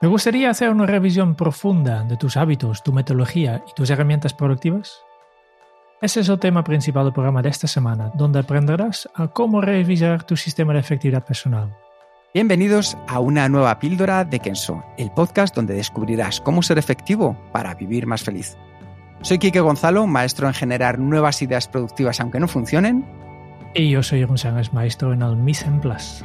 Me 0.00 0.06
gustaría 0.06 0.48
hacer 0.48 0.70
una 0.70 0.86
revisión 0.86 1.34
profunda 1.34 2.04
de 2.04 2.16
tus 2.16 2.36
hábitos, 2.36 2.84
tu 2.84 2.92
metodología 2.92 3.64
y 3.68 3.74
tus 3.74 3.90
herramientas 3.90 4.32
productivas. 4.32 5.02
Ese 6.00 6.20
es 6.20 6.28
el 6.28 6.38
tema 6.38 6.62
principal 6.62 7.02
del 7.02 7.12
programa 7.12 7.42
de 7.42 7.48
esta 7.48 7.66
semana, 7.66 8.12
donde 8.14 8.38
aprenderás 8.38 9.08
a 9.16 9.26
cómo 9.26 9.60
revisar 9.60 10.22
tu 10.22 10.36
sistema 10.36 10.72
de 10.72 10.78
efectividad 10.78 11.24
personal. 11.24 11.76
Bienvenidos 12.32 12.96
a 13.08 13.18
una 13.18 13.48
nueva 13.48 13.80
píldora 13.80 14.24
de 14.24 14.38
Kenso, 14.38 14.84
el 14.98 15.10
podcast 15.10 15.56
donde 15.56 15.74
descubrirás 15.74 16.40
cómo 16.40 16.62
ser 16.62 16.78
efectivo 16.78 17.36
para 17.50 17.74
vivir 17.74 18.06
más 18.06 18.22
feliz. 18.22 18.56
Soy 19.22 19.40
Kike 19.40 19.58
Gonzalo, 19.58 20.06
maestro 20.06 20.46
en 20.46 20.54
generar 20.54 21.00
nuevas 21.00 21.42
ideas 21.42 21.66
productivas 21.66 22.20
aunque 22.20 22.38
no 22.38 22.46
funcionen. 22.46 23.04
Y 23.74 23.90
yo 23.90 24.04
soy 24.04 24.22
González, 24.22 24.72
maestro 24.72 25.12
en 25.12 25.22
el 25.22 25.34
Mission 25.34 25.80
Plus. 25.80 26.24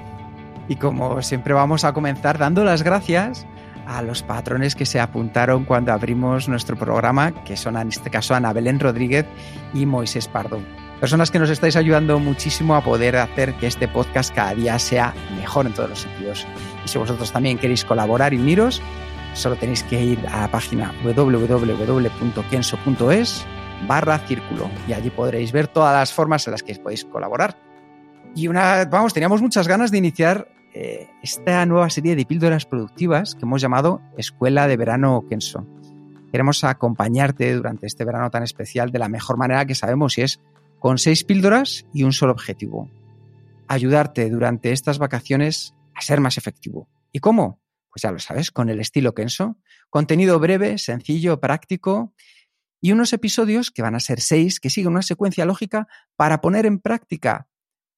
Y 0.67 0.75
como 0.75 1.23
siempre 1.23 1.55
vamos 1.55 1.83
a 1.83 1.93
comenzar 1.93 2.37
dando 2.37 2.63
las 2.63 2.83
gracias 2.83 3.47
a 3.87 4.01
los 4.01 4.23
patrones 4.23 4.75
que 4.75 4.85
se 4.85 4.99
apuntaron 4.99 5.65
cuando 5.65 5.91
abrimos 5.93 6.47
nuestro 6.47 6.75
programa, 6.75 7.31
que 7.43 7.57
son 7.57 7.77
en 7.77 7.89
este 7.89 8.09
caso 8.09 8.35
Ana 8.35 8.53
Belén 8.53 8.79
Rodríguez 8.79 9.25
y 9.73 9.85
Moisés 9.85 10.27
Pardo. 10.27 10.59
Personas 10.99 11.31
que 11.31 11.39
nos 11.39 11.49
estáis 11.49 11.75
ayudando 11.75 12.17
muchísimo 12.19 12.75
a 12.75 12.81
poder 12.81 13.17
hacer 13.17 13.55
que 13.55 13.67
este 13.67 13.87
podcast 13.87 14.33
cada 14.33 14.53
día 14.55 14.79
sea 14.79 15.13
mejor 15.37 15.65
en 15.65 15.73
todos 15.73 15.89
los 15.89 15.99
sentidos. 15.99 16.47
Y 16.85 16.87
si 16.87 16.97
vosotros 16.97 17.31
también 17.31 17.57
queréis 17.57 17.83
colaborar 17.83 18.33
y 18.33 18.37
uniros, 18.37 18.81
solo 19.33 19.57
tenéis 19.57 19.83
que 19.83 20.01
ir 20.01 20.25
a 20.31 20.41
la 20.41 20.47
página 20.47 20.93
www.kenso.es 21.03 22.15
barra 23.87 24.19
círculo 24.19 24.69
y 24.87 24.93
allí 24.93 25.09
podréis 25.09 25.51
ver 25.51 25.67
todas 25.67 25.93
las 25.93 26.13
formas 26.13 26.47
en 26.47 26.51
las 26.51 26.63
que 26.63 26.75
podéis 26.75 27.03
colaborar. 27.03 27.57
Y 28.35 28.47
una, 28.47 28.85
vamos, 28.85 29.13
teníamos 29.13 29.41
muchas 29.41 29.67
ganas 29.67 29.91
de 29.91 29.97
iniciar 29.97 30.47
eh, 30.73 31.07
esta 31.21 31.65
nueva 31.65 31.89
serie 31.89 32.15
de 32.15 32.25
píldoras 32.25 32.65
productivas 32.65 33.35
que 33.35 33.45
hemos 33.45 33.61
llamado 33.61 34.01
Escuela 34.17 34.67
de 34.67 34.75
Verano 34.75 35.23
Kenso. 35.29 35.67
Queremos 36.31 36.63
acompañarte 36.63 37.53
durante 37.53 37.85
este 37.85 38.05
verano 38.05 38.31
tan 38.31 38.41
especial 38.41 38.91
de 38.91 38.97
la 38.97 39.07
mejor 39.07 39.37
manera 39.37 39.65
que 39.65 39.75
sabemos 39.75 40.17
y 40.17 40.21
es 40.21 40.41
con 40.79 40.97
seis 40.97 41.23
píldoras 41.23 41.85
y 41.93 42.03
un 42.03 42.11
solo 42.11 42.31
objetivo. 42.31 42.89
Ayudarte 43.67 44.29
durante 44.31 44.71
estas 44.71 44.97
vacaciones 44.97 45.75
a 45.93 46.01
ser 46.01 46.19
más 46.19 46.39
efectivo. 46.39 46.89
¿Y 47.11 47.19
cómo? 47.19 47.61
Pues 47.91 48.01
ya 48.01 48.11
lo 48.11 48.17
sabes, 48.17 48.49
con 48.49 48.69
el 48.69 48.79
estilo 48.79 49.13
Kenso. 49.13 49.57
Contenido 49.91 50.39
breve, 50.39 50.79
sencillo, 50.79 51.39
práctico 51.39 52.13
y 52.81 52.91
unos 52.91 53.13
episodios 53.13 53.69
que 53.69 53.83
van 53.83 53.93
a 53.93 53.99
ser 53.99 54.19
seis 54.19 54.59
que 54.59 54.71
siguen 54.71 54.93
una 54.93 55.03
secuencia 55.03 55.45
lógica 55.45 55.87
para 56.15 56.41
poner 56.41 56.65
en 56.65 56.79
práctica 56.79 57.47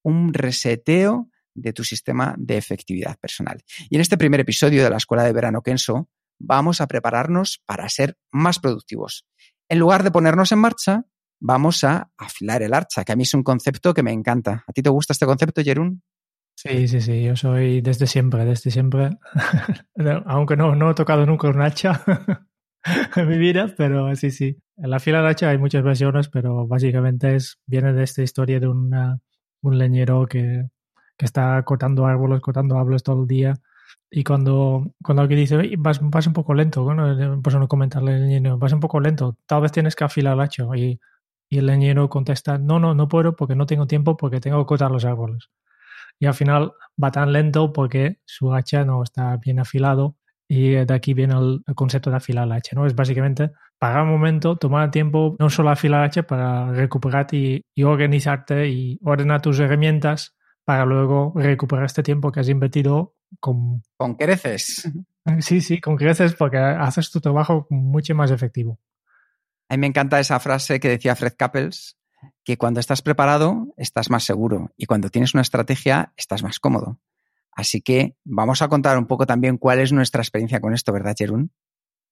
un 0.04 0.34
reseteo 0.34 1.30
de 1.56 1.74
tu 1.74 1.84
sistema 1.84 2.36
de 2.38 2.58
efectividad 2.58 3.18
personal. 3.18 3.64
Y 3.90 3.96
en 3.96 4.02
este 4.02 4.18
primer 4.18 4.42
episodio 4.42 4.84
de 4.84 4.90
la 4.90 4.98
Escuela 4.98 5.24
de 5.24 5.34
Verano 5.34 5.62
Kenso 5.62 6.10
vamos 6.38 6.82
a 6.82 6.88
prepararnos 6.88 7.62
para 7.66 7.90
ser 7.90 8.18
más 8.32 8.60
productivos. 8.60 9.26
En 9.70 9.80
lugar 9.80 10.04
de 10.04 10.12
ponernos 10.12 10.52
en 10.52 10.60
marcha, 10.60 11.06
vamos 11.40 11.84
a 11.84 12.12
afilar 12.18 12.62
el 12.62 12.74
archa, 12.74 13.04
que 13.04 13.14
a 13.14 13.16
mí 13.16 13.24
es 13.24 13.34
un 13.34 13.44
concepto 13.44 13.94
que 13.94 14.04
me 14.04 14.12
encanta. 14.12 14.64
¿A 14.68 14.74
ti 14.74 14.82
te 14.84 14.90
gusta 14.90 15.14
este 15.14 15.26
concepto, 15.26 15.64
Jerún? 15.64 16.04
Sí, 16.58 16.88
sí, 16.88 17.02
sí, 17.02 17.24
yo 17.24 17.36
soy 17.36 17.82
desde 17.82 18.08
siempre, 18.08 18.46
desde 18.46 18.72
siempre, 18.72 19.10
aunque 20.26 20.56
no, 20.56 20.74
no 20.76 20.92
he 20.92 20.94
tocado 20.94 21.26
nunca 21.26 21.50
un 21.50 21.62
hacha 21.62 22.02
en 23.16 23.28
mi 23.28 23.38
vida, 23.38 23.74
pero 23.78 24.16
sí, 24.16 24.32
sí. 24.32 24.58
En 24.78 24.90
la 24.90 25.00
fila 25.00 25.18
del 25.18 25.28
hacha 25.28 25.50
hay 25.50 25.58
muchas 25.58 25.84
versiones, 25.84 26.30
pero 26.30 26.66
básicamente 26.68 27.36
es, 27.36 27.60
viene 27.66 27.94
de 27.94 28.04
esta 28.04 28.24
historia 28.24 28.60
de 28.60 28.68
un 28.68 29.78
leñero 29.78 30.26
que 30.28 30.70
que 31.18 31.26
está 31.26 31.62
cortando 31.64 32.06
árboles, 32.06 32.42
cortando 32.42 32.78
árboles 32.78 33.04
todo 33.04 33.22
el 33.22 33.28
día. 33.28 33.56
Y 34.12 34.24
cuando, 34.24 34.94
cuando 35.04 35.22
alguien 35.22 35.40
dice, 35.40 35.76
vas, 35.78 36.00
vas 36.02 36.28
un 36.28 36.34
poco 36.34 36.54
lento, 36.54 36.84
bueno, 36.84 37.42
pues 37.42 37.56
no 37.56 37.68
comentarle 37.68 38.14
al 38.16 38.22
leñero, 38.22 38.58
vas 38.58 38.74
un 38.74 38.80
poco 38.80 39.00
lento, 39.00 39.38
tal 39.46 39.62
vez 39.62 39.72
tienes 39.72 39.96
que 39.96 40.04
afilar 40.04 40.34
el 40.36 40.42
hacha. 40.42 40.64
Y, 40.76 41.00
y 41.50 41.58
el 41.58 41.66
leñero 41.68 42.10
contesta, 42.10 42.58
no, 42.58 42.80
no, 42.80 42.96
no 42.96 43.08
puedo 43.08 43.36
porque 43.36 43.56
no 43.56 43.66
tengo 43.66 43.88
tiempo 43.88 44.18
porque 44.18 44.40
tengo 44.40 44.60
que 44.60 44.68
cortar 44.68 44.92
los 44.92 45.06
árboles. 45.06 45.50
Y 46.20 46.28
al 46.28 46.34
final 46.34 46.74
va 47.02 47.12
tan 47.12 47.34
lento 47.34 47.74
porque 47.74 48.20
su 48.26 48.54
hacha 48.54 48.86
no 48.86 49.04
está 49.04 49.38
bien 49.38 49.60
afilado 49.60 50.16
y 50.48 50.72
de 50.72 50.94
aquí 50.94 51.14
viene 51.14 51.36
el, 51.36 51.64
concepto 51.76 52.10
de 52.10 52.18
afilar 52.18 52.46
el 52.46 52.54
hacha, 52.54 52.76
¿no? 52.76 52.86
Es 52.86 52.96
básicamente 52.96 53.52
pagar 53.80 54.04
un 54.04 54.10
momento, 54.10 54.56
tomar 54.56 54.92
tiempo, 54.92 55.36
no 55.40 55.50
solo 55.50 55.72
afilar 55.72 56.02
el 56.02 56.06
hacha 56.08 56.24
para 56.24 56.72
recuperarte 56.72 57.38
y, 57.38 57.66
y 57.76 57.84
organizarte 57.84 58.70
y 58.70 59.00
ordenar 59.04 59.42
tus 59.42 59.60
herramientas 59.60 60.36
para 60.66 60.86
luego 60.86 61.32
recuperar 61.36 61.86
este 61.86 62.04
tiempo 62.04 62.32
que 62.32 62.40
has 62.42 62.50
invertido 62.50 63.16
con... 63.40 63.82
Con 63.98 64.16
creces. 64.16 64.92
Sí, 65.40 65.60
sí, 65.60 65.82
con 65.82 65.96
creces 65.96 66.36
porque 66.36 66.58
haces 66.60 67.10
tu 67.10 67.20
trabajo 67.20 67.66
mucho 67.72 68.14
más 68.14 68.30
efectivo. 68.30 68.80
A 69.68 69.74
mí 69.74 69.80
me 69.80 69.88
encanta 69.88 70.20
esa 70.20 70.40
frase 70.40 70.80
que 70.80 70.88
decía 70.88 71.16
Fred 71.16 71.34
Couples, 71.36 71.98
que 72.44 72.60
cuando 72.60 72.80
estás 72.80 73.02
preparado 73.02 73.74
estás 73.76 74.12
más 74.12 74.24
seguro 74.24 74.72
y 74.78 74.86
cuando 74.86 75.10
tienes 75.10 75.34
una 75.34 75.42
estrategia 75.42 76.14
estás 76.16 76.44
más 76.44 76.60
cómodo. 76.60 77.00
Así 77.52 77.82
que 77.82 78.16
vamos 78.24 78.62
a 78.62 78.68
contar 78.68 79.00
un 79.00 79.08
poco 79.08 79.26
también 79.26 79.58
cuál 79.58 79.80
es 79.80 79.92
nuestra 79.92 80.22
experiencia 80.22 80.60
con 80.60 80.76
esto, 80.76 80.94
¿verdad, 80.94 81.16
Jerún? 81.18 81.52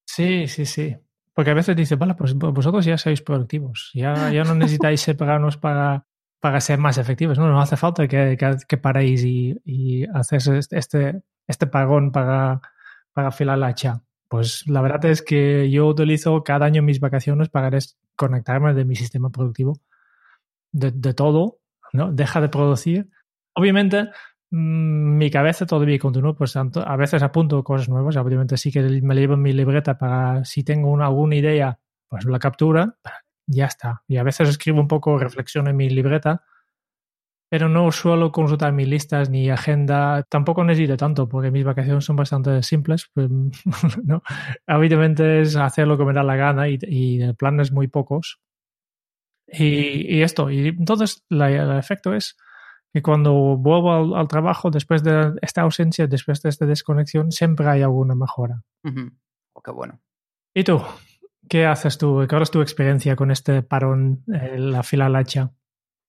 Sí, 0.06 0.48
sí, 0.48 0.66
sí. 0.66 0.98
Porque 1.36 1.52
a 1.52 1.56
veces 1.56 1.76
dices, 1.76 2.00
vale, 2.00 2.16
pues 2.16 2.34
vosotros 2.34 2.84
ya 2.84 2.98
sois 2.98 3.22
productivos, 3.22 3.92
ya, 3.94 4.32
ya 4.32 4.44
no 4.44 4.56
necesitáis 4.56 5.02
separarnos 5.02 5.58
para, 5.58 6.08
para 6.44 6.60
ser 6.60 6.78
más 6.78 6.98
efectivos. 6.98 7.40
No, 7.40 7.48
no 7.48 7.62
hace 7.62 7.78
falta 7.78 8.06
que, 8.06 8.38
que, 8.68 8.78
paréis 8.78 9.24
y, 9.24 9.58
y 9.64 10.04
haces 10.14 10.46
este, 10.72 11.22
este 11.48 11.68
pagón 11.68 12.12
para, 12.12 12.60
para 13.14 13.30
afilar 13.30 13.58
la 13.58 13.68
hacha. 13.68 14.02
Pues 14.28 14.68
la 14.68 14.82
verdad 14.82 15.06
es 15.06 15.22
que 15.22 15.72
yo 15.72 15.88
utilizo 15.88 16.44
cada 16.44 16.66
año 16.66 16.82
mis 16.82 17.00
vacaciones 17.00 17.48
para 17.48 17.70
desconectarme 17.70 18.74
de 18.74 18.84
mi 18.84 18.98
sistema 18.98 19.30
productivo, 19.30 19.80
de, 20.74 20.92
de 20.92 21.14
todo, 21.14 21.60
¿no? 21.94 22.12
Deja 22.12 22.42
de 22.42 22.50
producir. 22.50 23.10
Obviamente, 23.56 24.10
mmm, 24.52 25.16
mi 25.18 25.32
cabeza 25.32 25.66
todavía 25.66 25.98
continúa, 25.98 26.36
pues 26.36 26.52
tanto, 26.52 26.86
a 26.86 26.98
veces 26.98 27.24
apunto 27.24 27.64
cosas 27.64 27.88
nuevas, 27.88 28.18
obviamente 28.18 28.58
sí 28.58 28.70
que 28.70 28.82
me 29.02 29.16
llevo 29.16 29.38
mi 29.38 29.54
libreta 29.54 29.98
para 29.98 30.44
si 30.44 30.66
tengo 30.66 30.92
una, 30.92 31.06
alguna 31.06 31.38
idea, 31.38 31.80
pues 32.10 32.26
la 32.26 32.38
captura, 32.38 32.98
ya 33.48 33.66
está. 33.66 34.04
Y 34.08 34.18
a 34.18 34.24
veces 34.24 34.50
escribo 34.50 34.80
un 34.80 34.88
poco 34.88 35.18
reflexión 35.18 35.68
en 35.68 35.76
mi 35.76 35.90
libreta, 35.90 36.44
pero 37.50 37.70
no 37.70 37.92
suelo 37.92 38.32
consultar 38.32 38.74
mis 38.74 38.88
listas 38.88 39.30
ni 39.30 39.50
agenda. 39.50 40.24
Tampoco 40.24 40.64
necesito 40.64 40.98
tanto 40.98 41.30
porque 41.30 41.52
mis 41.52 41.64
vacaciones 41.64 42.04
son 42.04 42.16
bastante 42.16 42.64
simples. 42.64 43.10
Pues, 43.14 43.30
¿no? 44.04 44.24
Habitualmente 44.66 45.42
es 45.42 45.56
hacer 45.56 45.88
lo 45.88 45.98
que 45.98 46.06
me 46.06 46.14
da 46.14 46.24
la 46.24 46.36
gana 46.36 46.68
y, 46.68 46.80
y 46.82 47.34
planes 47.34 47.72
muy 47.72 47.88
pocos. 47.88 48.40
Y, 49.48 50.18
y, 50.18 50.24
esto, 50.24 50.50
y 50.50 50.70
entonces 50.70 51.24
la, 51.30 51.52
el 51.52 51.78
efecto 51.78 52.16
es 52.16 52.38
que 52.92 53.04
cuando 53.04 53.34
vuelvo 53.58 53.92
al, 53.92 54.16
al, 54.16 54.28
trabajo, 54.28 54.72
después 54.72 55.04
de 55.04 55.34
esta 55.42 55.62
ausencia, 55.62 56.08
después 56.08 56.42
de 56.42 56.50
esta 56.50 56.66
desconexión, 56.66 57.32
siempre 57.32 57.68
hay 57.68 57.82
alguna 57.82 58.16
mejora. 58.16 58.64
Uh 58.84 58.90
-huh. 58.90 59.12
oh, 59.54 59.62
qué 59.62 59.72
bueno. 59.72 60.00
¿Y 60.56 60.64
tú? 60.64 60.82
¿Qué 61.50 61.66
haces 61.66 61.98
tú? 61.98 62.26
¿Cuál 62.30 62.42
es 62.42 62.52
tu 62.52 62.62
experiencia 62.62 63.16
con 63.16 63.32
este 63.32 63.62
parón, 63.62 64.24
eh, 64.34 64.58
la 64.58 64.84
fila 64.84 65.08
al 65.08 65.16
hacha? 65.16 65.52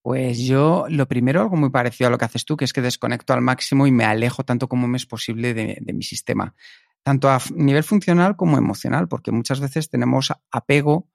Pues 0.02 0.38
yo, 0.38 0.86
lo 0.88 1.08
primero, 1.08 1.40
algo 1.40 1.56
muy 1.56 1.70
parecido 1.70 2.08
a 2.08 2.10
lo 2.10 2.18
que 2.18 2.26
haces 2.26 2.44
tú, 2.44 2.56
que 2.56 2.66
es 2.66 2.72
que 2.72 2.82
desconecto 2.82 3.32
al 3.32 3.40
máximo 3.40 3.86
y 3.86 3.90
me 3.90 4.04
alejo 4.04 4.44
tanto 4.44 4.68
como 4.68 4.86
me 4.86 4.98
es 4.98 5.06
posible 5.06 5.54
de, 5.54 5.78
de 5.80 5.92
mi 5.92 6.02
sistema, 6.02 6.54
tanto 7.02 7.30
a 7.30 7.38
nivel 7.54 7.84
funcional 7.84 8.36
como 8.36 8.58
emocional, 8.58 9.08
porque 9.08 9.32
muchas 9.32 9.60
veces 9.60 9.88
tenemos 9.88 10.32
apego 10.50 11.08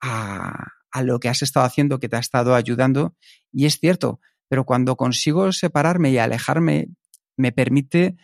a, 0.00 0.72
a 0.90 1.02
lo 1.02 1.20
que 1.20 1.28
has 1.28 1.42
estado 1.42 1.64
haciendo, 1.64 2.00
que 2.00 2.08
te 2.08 2.16
ha 2.16 2.20
estado 2.20 2.54
ayudando, 2.54 3.14
y 3.52 3.66
es 3.66 3.78
cierto, 3.78 4.20
pero 4.48 4.64
cuando 4.64 4.96
consigo 4.96 5.52
separarme 5.52 6.10
y 6.10 6.18
alejarme, 6.18 6.88
me 7.36 7.52
permite 7.52 8.16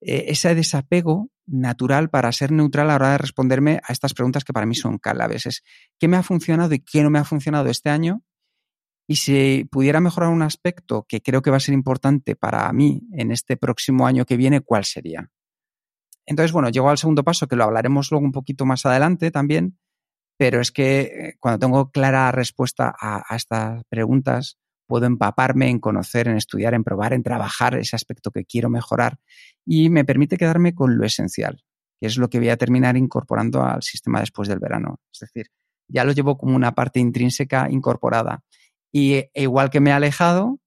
eh, 0.00 0.26
ese 0.28 0.54
desapego 0.54 1.30
natural 1.50 2.10
para 2.10 2.32
ser 2.32 2.52
neutral 2.52 2.86
a 2.86 2.88
la 2.90 2.94
hora 2.96 3.12
de 3.12 3.18
responderme 3.18 3.80
a 3.84 3.92
estas 3.92 4.14
preguntas 4.14 4.44
que 4.44 4.52
para 4.52 4.66
mí 4.66 4.74
son 4.74 4.98
claves. 4.98 5.46
Es 5.46 5.62
qué 5.98 6.08
me 6.08 6.16
ha 6.16 6.22
funcionado 6.22 6.74
y 6.74 6.80
qué 6.80 7.02
no 7.02 7.10
me 7.10 7.18
ha 7.18 7.24
funcionado 7.24 7.68
este 7.68 7.90
año 7.90 8.22
Y 9.08 9.16
si 9.16 9.64
pudiera 9.70 10.00
mejorar 10.00 10.30
un 10.30 10.42
aspecto 10.42 11.04
que 11.08 11.20
creo 11.20 11.42
que 11.42 11.50
va 11.50 11.56
a 11.56 11.60
ser 11.60 11.74
importante 11.74 12.36
para 12.36 12.72
mí 12.72 13.02
en 13.12 13.32
este 13.32 13.56
próximo 13.56 14.06
año 14.06 14.24
que 14.24 14.36
viene, 14.36 14.60
¿cuál 14.60 14.84
sería? 14.84 15.30
Entonces, 16.26 16.52
bueno, 16.52 16.68
llego 16.68 16.90
al 16.90 16.98
segundo 16.98 17.24
paso, 17.24 17.48
que 17.48 17.56
lo 17.56 17.64
hablaremos 17.64 18.10
luego 18.12 18.24
un 18.24 18.32
poquito 18.32 18.66
más 18.66 18.86
adelante 18.86 19.32
también, 19.32 19.78
pero 20.38 20.60
es 20.60 20.70
que 20.70 21.00
eh, 21.00 21.34
cuando 21.40 21.58
tengo 21.58 21.90
clara 21.90 22.30
respuesta 22.30 22.94
a, 22.98 23.24
a 23.28 23.36
estas 23.36 23.82
preguntas, 23.88 24.58
puedo 24.90 25.06
empaparme 25.06 25.70
en 25.70 25.78
conocer, 25.78 26.26
en 26.26 26.36
estudiar, 26.36 26.74
en 26.74 26.82
probar, 26.82 27.12
en 27.12 27.22
trabajar 27.22 27.76
ese 27.76 27.94
aspecto 27.94 28.32
que 28.32 28.44
quiero 28.44 28.68
mejorar 28.68 29.20
y 29.64 29.88
me 29.88 30.04
permite 30.04 30.36
quedarme 30.36 30.74
con 30.74 30.98
lo 30.98 31.06
esencial, 31.06 31.62
que 32.00 32.08
es 32.08 32.18
lo 32.18 32.28
que 32.28 32.40
voy 32.40 32.48
a 32.48 32.56
terminar 32.56 32.96
incorporando 32.96 33.62
al 33.62 33.82
sistema 33.82 34.18
después 34.18 34.48
del 34.48 34.58
verano. 34.58 34.98
Es 35.12 35.20
decir, 35.20 35.46
ya 35.86 36.02
lo 36.02 36.10
llevo 36.10 36.36
como 36.36 36.56
una 36.56 36.74
parte 36.74 36.98
intrínseca 36.98 37.68
incorporada. 37.70 38.42
Y 38.90 39.14
e 39.14 39.30
igual 39.34 39.70
que 39.70 39.78
me 39.78 39.90
he 39.90 39.92
alejado, 39.92 40.58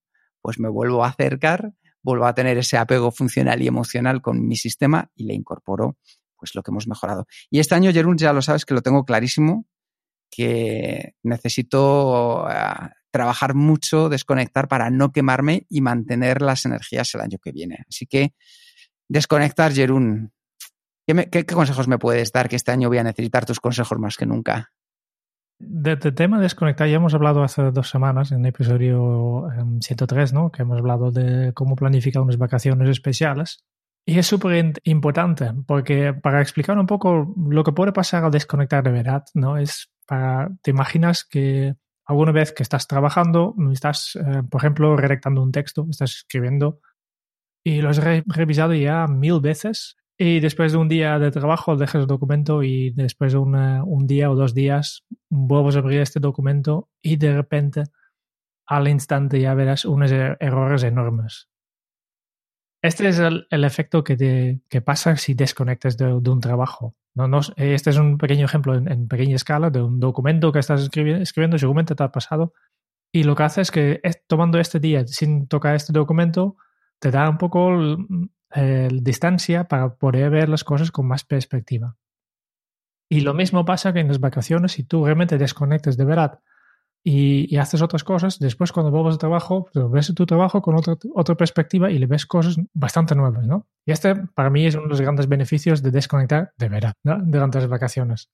pues 0.41 0.57
me 0.57 0.69
vuelvo 0.69 1.03
a 1.03 1.09
acercar, 1.09 1.73
vuelvo 2.01 2.25
a 2.25 2.33
tener 2.33 2.57
ese 2.57 2.77
apego 2.77 3.11
funcional 3.11 3.61
y 3.61 3.67
emocional 3.67 4.21
con 4.21 4.47
mi 4.47 4.55
sistema 4.55 5.11
y 5.15 5.25
le 5.25 5.33
incorporo 5.33 5.97
pues 6.37 6.55
lo 6.55 6.63
que 6.63 6.71
hemos 6.71 6.87
mejorado. 6.87 7.25
Y 7.49 7.59
este 7.59 7.75
año, 7.75 7.91
Jerún, 7.91 8.17
ya 8.17 8.31
lo 8.31 8.41
sabes 8.41 8.65
que 8.65 8.73
lo 8.73 8.81
tengo 8.81 9.03
clarísimo, 9.03 9.65
que 10.29 11.15
necesito 11.23 12.45
uh, 12.45 12.89
trabajar 13.13 13.53
mucho, 13.53 14.09
desconectar 14.09 14.67
para 14.67 14.89
no 14.89 15.11
quemarme 15.11 15.67
y 15.69 15.81
mantener 15.81 16.41
las 16.41 16.65
energías 16.65 17.13
el 17.13 17.21
año 17.21 17.37
que 17.41 17.51
viene. 17.51 17.85
Así 17.87 18.07
que 18.07 18.33
desconectar, 19.07 19.71
Jerún. 19.71 20.33
¿Qué, 21.05 21.29
qué, 21.29 21.45
qué 21.45 21.55
consejos 21.55 21.87
me 21.87 21.99
puedes 21.99 22.31
dar? 22.31 22.49
Que 22.49 22.55
este 22.55 22.71
año 22.71 22.89
voy 22.89 22.97
a 22.97 23.03
necesitar 23.03 23.45
tus 23.45 23.59
consejos 23.59 23.99
más 23.99 24.17
que 24.17 24.25
nunca. 24.25 24.71
De, 25.59 25.95
de, 25.95 26.11
tema 26.11 26.41
desconectar 26.41 26.87
ya 26.87 26.95
hemos 26.95 27.13
hablado 27.13 27.43
hace 27.43 27.71
dos 27.71 27.87
semanas 27.87 28.31
en 28.31 28.39
el 28.39 28.47
episodio 28.47 29.01
um, 29.43 29.79
103, 29.79 30.33
¿no? 30.33 30.51
Que 30.51 30.63
hemos 30.63 30.79
hablado 30.79 31.11
de 31.11 31.53
cómo 31.53 31.75
planificar 31.75 32.23
unas 32.23 32.37
vacaciones 32.37 32.89
especiales. 32.89 33.63
Y 34.05 34.17
es 34.17 34.25
súper 34.25 34.73
importante 34.83 35.51
porque 35.67 36.13
para 36.13 36.41
explicar 36.41 36.77
un 36.79 36.87
poco 36.87 37.33
lo 37.37 37.63
que 37.63 37.71
puede 37.71 37.93
pasar 37.93 38.25
al 38.25 38.31
desconectar 38.31 38.83
de 38.83 38.91
verdad, 38.91 39.23
¿no? 39.35 39.57
Es 39.57 39.93
para, 40.07 40.49
te 40.63 40.71
imaginas 40.71 41.23
que 41.23 41.75
alguna 42.05 42.31
vez 42.31 42.51
que 42.51 42.63
estás 42.63 42.87
trabajando, 42.87 43.55
estás, 43.71 44.15
eh, 44.15 44.43
por 44.49 44.61
ejemplo, 44.61 44.95
redactando 44.97 45.41
un 45.41 45.51
texto, 45.51 45.85
estás 45.89 46.15
escribiendo 46.15 46.79
y 47.63 47.81
lo 47.81 47.89
has 47.89 47.97
re 47.97 48.23
revisado 48.27 48.73
ya 48.73 49.07
mil 49.07 49.39
veces 49.39 49.97
y 50.17 50.39
después 50.39 50.73
de 50.73 50.77
un 50.77 50.89
día 50.89 51.17
de 51.17 51.31
trabajo 51.31 51.75
dejas 51.75 52.01
el 52.01 52.07
documento 52.07 52.61
y 52.61 52.91
después 52.91 53.33
de 53.33 53.39
un 53.39 54.07
día 54.07 54.29
o 54.29 54.35
dos 54.35 54.53
días 54.53 55.05
vuelves 55.29 55.75
a 55.75 55.79
abrir 55.79 56.01
este 56.01 56.19
documento 56.19 56.89
y 57.01 57.15
de 57.15 57.33
repente 57.33 57.83
al 58.67 58.87
instante 58.87 59.39
ya 59.39 59.53
verás 59.53 59.85
unos 59.85 60.11
er-, 60.11 60.37
errores 60.39 60.83
enormes. 60.83 61.49
Este 62.81 63.07
es 63.07 63.19
el, 63.19 63.47
efecto 63.49 64.03
que, 64.03 64.17
te, 64.17 64.61
que, 64.69 64.81
pasa 64.81 65.15
si 65.15 65.33
desconectas 65.35 65.95
de, 65.95 66.19
de 66.19 66.29
un 66.29 66.41
trabajo. 66.41 66.95
No, 67.15 67.27
no, 67.27 67.41
este 67.57 67.91
es 67.91 67.97
un 67.97 68.17
pequeño 68.17 68.45
ejemplo 68.45 68.75
en, 68.75 69.07
pequeña 69.07 69.35
escala 69.35 69.69
de 69.69 69.81
un 69.81 69.99
documento 69.99 70.51
que 70.51 70.59
estás 70.59 70.81
escribiendo, 70.81 71.21
escribiendo 71.21 71.57
seguramente 71.57 71.95
te 71.95 72.03
ha 72.03 72.11
pasado. 72.11 72.53
Y 73.11 73.23
lo 73.23 73.35
que 73.35 73.43
hace 73.43 73.61
es 73.61 73.69
que 73.69 74.01
tomando 74.27 74.59
este 74.59 74.79
día 74.79 75.05
sin 75.05 75.47
tocar 75.47 75.75
este 75.75 75.93
documento, 75.93 76.57
te 76.99 77.11
da 77.11 77.29
un 77.29 77.37
poco 77.37 77.77
eh, 78.55 78.89
distancia 78.91 79.65
para 79.65 79.95
poder 79.95 80.31
ver 80.31 80.49
las 80.49 80.63
cosas 80.63 80.91
con 80.91 81.07
más 81.07 81.23
perspectiva. 81.23 81.95
Y 83.09 83.21
lo 83.21 83.35
mismo 83.35 83.63
pasa 83.65 83.93
que 83.93 83.99
en 83.99 84.07
las 84.07 84.19
vacaciones, 84.19 84.71
si 84.71 84.83
tú 84.83 85.05
realmente 85.05 85.37
desconectas 85.37 85.97
de 85.97 86.05
verdad 86.05 86.39
y, 87.03 87.53
y 87.53 87.57
haces 87.57 87.81
otras 87.81 88.03
cosas, 88.03 88.39
después 88.39 88.71
cuando 88.71 88.89
vuelves 88.89 89.13
al 89.13 89.19
trabajo, 89.19 89.69
pues, 89.73 89.91
ves 89.91 90.13
tu 90.15 90.25
trabajo 90.25 90.61
con 90.61 90.75
otra, 90.75 90.95
otra 91.13 91.35
perspectiva 91.35 91.91
y 91.91 91.99
le 91.99 92.07
ves 92.07 92.25
cosas 92.25 92.55
bastante 92.73 93.13
nuevas, 93.13 93.45
¿no? 93.45 93.67
Y 93.85 93.91
este 93.91 94.15
para 94.33 94.49
mí 94.49 94.65
es 94.65 94.75
uno 94.75 94.83
de 94.83 94.89
los 94.89 95.01
grandes 95.01 95.27
beneficios 95.27 95.83
de 95.83 95.91
desconectar 95.91 96.53
de 96.57 96.69
verdad 96.69 96.93
¿no? 97.03 97.19
durante 97.21 97.59
las 97.59 97.67
vacaciones. 97.67 98.29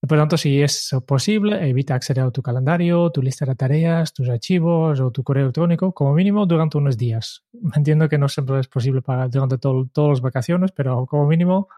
Por 0.00 0.16
lo 0.16 0.22
tanto, 0.22 0.38
si 0.38 0.62
es 0.62 0.94
posible, 1.06 1.68
evita 1.68 1.94
acceder 1.94 2.24
a 2.24 2.30
tu 2.30 2.40
calendario, 2.40 3.10
tu 3.10 3.20
lista 3.20 3.44
de 3.44 3.54
tareas, 3.54 4.14
tus 4.14 4.30
archivos 4.30 4.98
o 4.98 5.10
tu 5.10 5.22
correo 5.22 5.44
electrónico, 5.44 5.92
como 5.92 6.14
mínimo 6.14 6.46
durante 6.46 6.78
unos 6.78 6.96
días. 6.96 7.44
Entiendo 7.74 8.08
que 8.08 8.16
no 8.16 8.28
siempre 8.28 8.60
es 8.60 8.68
posible 8.68 9.02
para 9.02 9.28
durante 9.28 9.58
todas 9.58 10.08
las 10.08 10.20
vacaciones, 10.20 10.72
pero 10.72 11.04
como 11.06 11.26
mínimo 11.26 11.68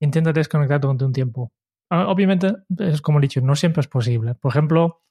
intenta 0.00 0.32
desconectar 0.32 0.80
durante 0.80 1.04
un 1.04 1.12
tiempo. 1.12 1.52
Obviamente, 1.88 2.54
es 2.78 3.00
como 3.00 3.18
he 3.18 3.22
dicho, 3.22 3.40
no 3.40 3.54
siempre 3.54 3.82
es 3.82 3.88
posible. 3.88 4.34
Por 4.34 4.50
ejemplo, 4.50 5.02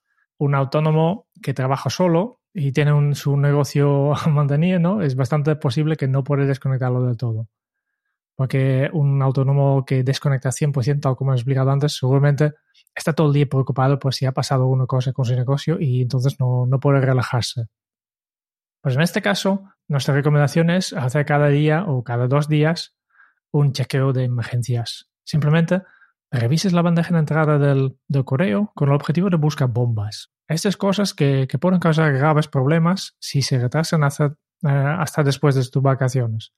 un 0.42 0.56
autónomo 0.56 1.28
que 1.40 1.54
trabaja 1.54 1.92
solo 1.92 2.42
y 2.52 2.72
tiene 2.72 2.92
un, 2.92 3.14
su 3.14 3.38
negocio 3.38 4.14
mantenido, 4.30 4.80
¿no? 4.80 5.04
es 5.04 5.16
bastante 5.16 5.56
posible 5.56 5.96
que 5.96 6.08
no 6.08 6.24
puede 6.24 6.48
desconectarlo 6.48 7.04
del 7.06 7.16
todo. 7.16 7.48
Porque 8.36 8.90
un 8.92 9.22
autónomo 9.22 9.86
que 9.86 10.04
desconecta 10.04 10.50
100%, 10.50 11.00
tal 11.00 11.16
como 11.16 11.34
he 11.34 11.36
explicado 11.36 11.70
antes, 11.70 11.96
seguramente 11.96 12.54
está 12.96 13.14
todo 13.14 13.28
el 13.28 13.34
día 13.34 13.46
preocupado 13.46 14.00
por 14.00 14.16
si 14.16 14.26
ha 14.26 14.32
pasado 14.32 14.66
una 14.66 14.88
cosa 14.88 15.14
con 15.14 15.26
su 15.26 15.36
negocio 15.36 15.78
y 15.80 16.02
entonces 16.02 16.40
no, 16.40 16.66
no 16.66 16.80
puede 16.80 17.02
relajarse. 17.02 17.68
Pues 18.82 18.96
en 18.96 19.02
este 19.02 19.22
caso, 19.22 19.70
nuestra 19.88 20.16
recomendación 20.16 20.72
es 20.72 20.92
hacer 20.94 21.24
cada 21.24 21.50
día 21.50 21.86
o 21.86 22.04
cada 22.04 22.28
dos 22.28 22.48
días 22.48 22.96
un 23.52 23.74
chequeo 23.74 24.12
de 24.12 24.24
emergencias. 24.24 25.08
Simplemente 25.24 25.84
revises 26.40 26.74
la 26.74 26.82
bandeja 26.82 27.14
de 27.14 27.20
entrada 27.20 27.58
del, 27.58 27.98
del 28.08 28.26
correo 28.26 28.72
con 28.76 28.90
el 28.90 28.96
objetivo 28.96 29.30
de 29.30 29.38
buscar 29.38 29.68
bombas. 29.70 30.32
Estas 30.48 30.78
cosas 30.78 31.14
que, 31.14 31.48
que 31.48 31.58
pueden 31.58 31.80
causar 31.80 32.14
graves 32.14 32.48
problemas 32.48 33.16
si 33.20 33.42
se 33.42 33.60
retrasan 33.60 34.04
hasta, 34.04 34.36
eh, 34.64 34.68
hasta 34.70 35.24
después 35.24 35.56
de 35.56 35.66
tus 35.70 35.82
vacaciones. 35.82 36.54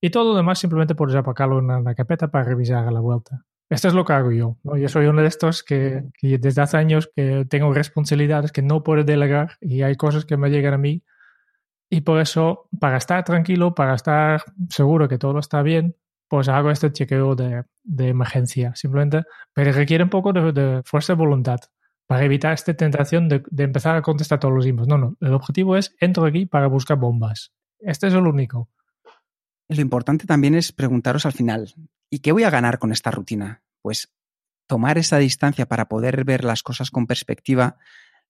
Y 0.00 0.10
todo 0.10 0.32
lo 0.32 0.36
demás 0.36 0.58
simplemente 0.58 0.94
puedes 0.94 1.16
apacarlo 1.16 1.58
en 1.58 1.84
la 1.84 1.94
carpeta 1.94 2.28
para 2.28 2.44
revisar 2.44 2.86
a 2.86 2.90
la 2.90 3.00
vuelta. 3.00 3.44
Esto 3.68 3.88
es 3.88 3.94
lo 3.94 4.04
que 4.04 4.12
hago 4.12 4.30
yo. 4.30 4.58
¿no? 4.62 4.76
Yo 4.76 4.88
soy 4.88 5.06
uno 5.06 5.22
de 5.22 5.28
estos 5.28 5.62
que, 5.62 6.04
desde 6.20 6.62
hace 6.62 6.76
años 6.76 7.10
que 7.14 7.44
tengo 7.48 7.72
responsabilidades 7.72 8.52
que 8.52 8.62
no 8.62 8.82
puedo 8.82 9.02
delegar 9.02 9.56
y 9.60 9.82
hay 9.82 9.96
cosas 9.96 10.24
que 10.24 10.36
me 10.36 10.50
llegan 10.50 10.74
a 10.74 10.78
mí. 10.78 11.02
Y 11.90 12.02
por 12.02 12.20
eso, 12.20 12.68
para 12.80 12.96
estar 12.96 13.24
tranquilo, 13.24 13.74
para 13.74 13.94
estar 13.94 14.42
seguro 14.68 15.08
que 15.08 15.18
todo 15.18 15.38
está 15.38 15.62
bien, 15.62 15.96
pues 16.28 16.48
hago 16.48 16.70
este 16.70 16.92
chequeo 16.92 17.34
de, 17.34 17.64
emergencia. 17.98 18.74
Simplemente, 18.74 19.24
pero 19.52 19.72
requiere 19.72 20.04
un 20.04 20.10
poco 20.10 20.32
de, 20.32 20.82
fuerza 20.84 21.12
de 21.12 21.18
voluntad 21.18 21.58
para 22.06 22.24
evitar 22.24 22.52
esta 22.52 22.74
tentación 22.74 23.28
de, 23.28 23.42
de, 23.50 23.64
empezar 23.64 23.96
a 23.96 24.02
contestar 24.02 24.38
todos 24.38 24.54
los 24.54 24.66
emails. 24.66 24.88
No, 24.88 24.98
no. 24.98 25.16
El 25.20 25.34
objetivo 25.34 25.76
es 25.76 25.94
entro 26.00 26.24
aquí 26.24 26.46
para 26.46 26.66
buscar 26.66 26.98
bombas. 26.98 27.52
Este 27.78 28.08
es 28.08 28.14
el 28.14 28.26
único. 28.26 28.70
Lo 29.68 29.80
importante 29.80 30.26
también 30.26 30.54
es 30.54 30.72
preguntaros 30.72 31.26
al 31.26 31.32
final, 31.32 31.74
¿y 32.08 32.20
qué 32.20 32.32
voy 32.32 32.44
a 32.44 32.50
ganar 32.50 32.78
con 32.78 32.92
esta 32.92 33.10
rutina? 33.10 33.62
Pues 33.82 34.12
tomar 34.66 34.98
esa 34.98 35.18
distancia 35.18 35.66
para 35.66 35.88
poder 35.88 36.24
ver 36.24 36.44
las 36.44 36.62
cosas 36.62 36.90
con 36.90 37.06
perspectiva, 37.06 37.78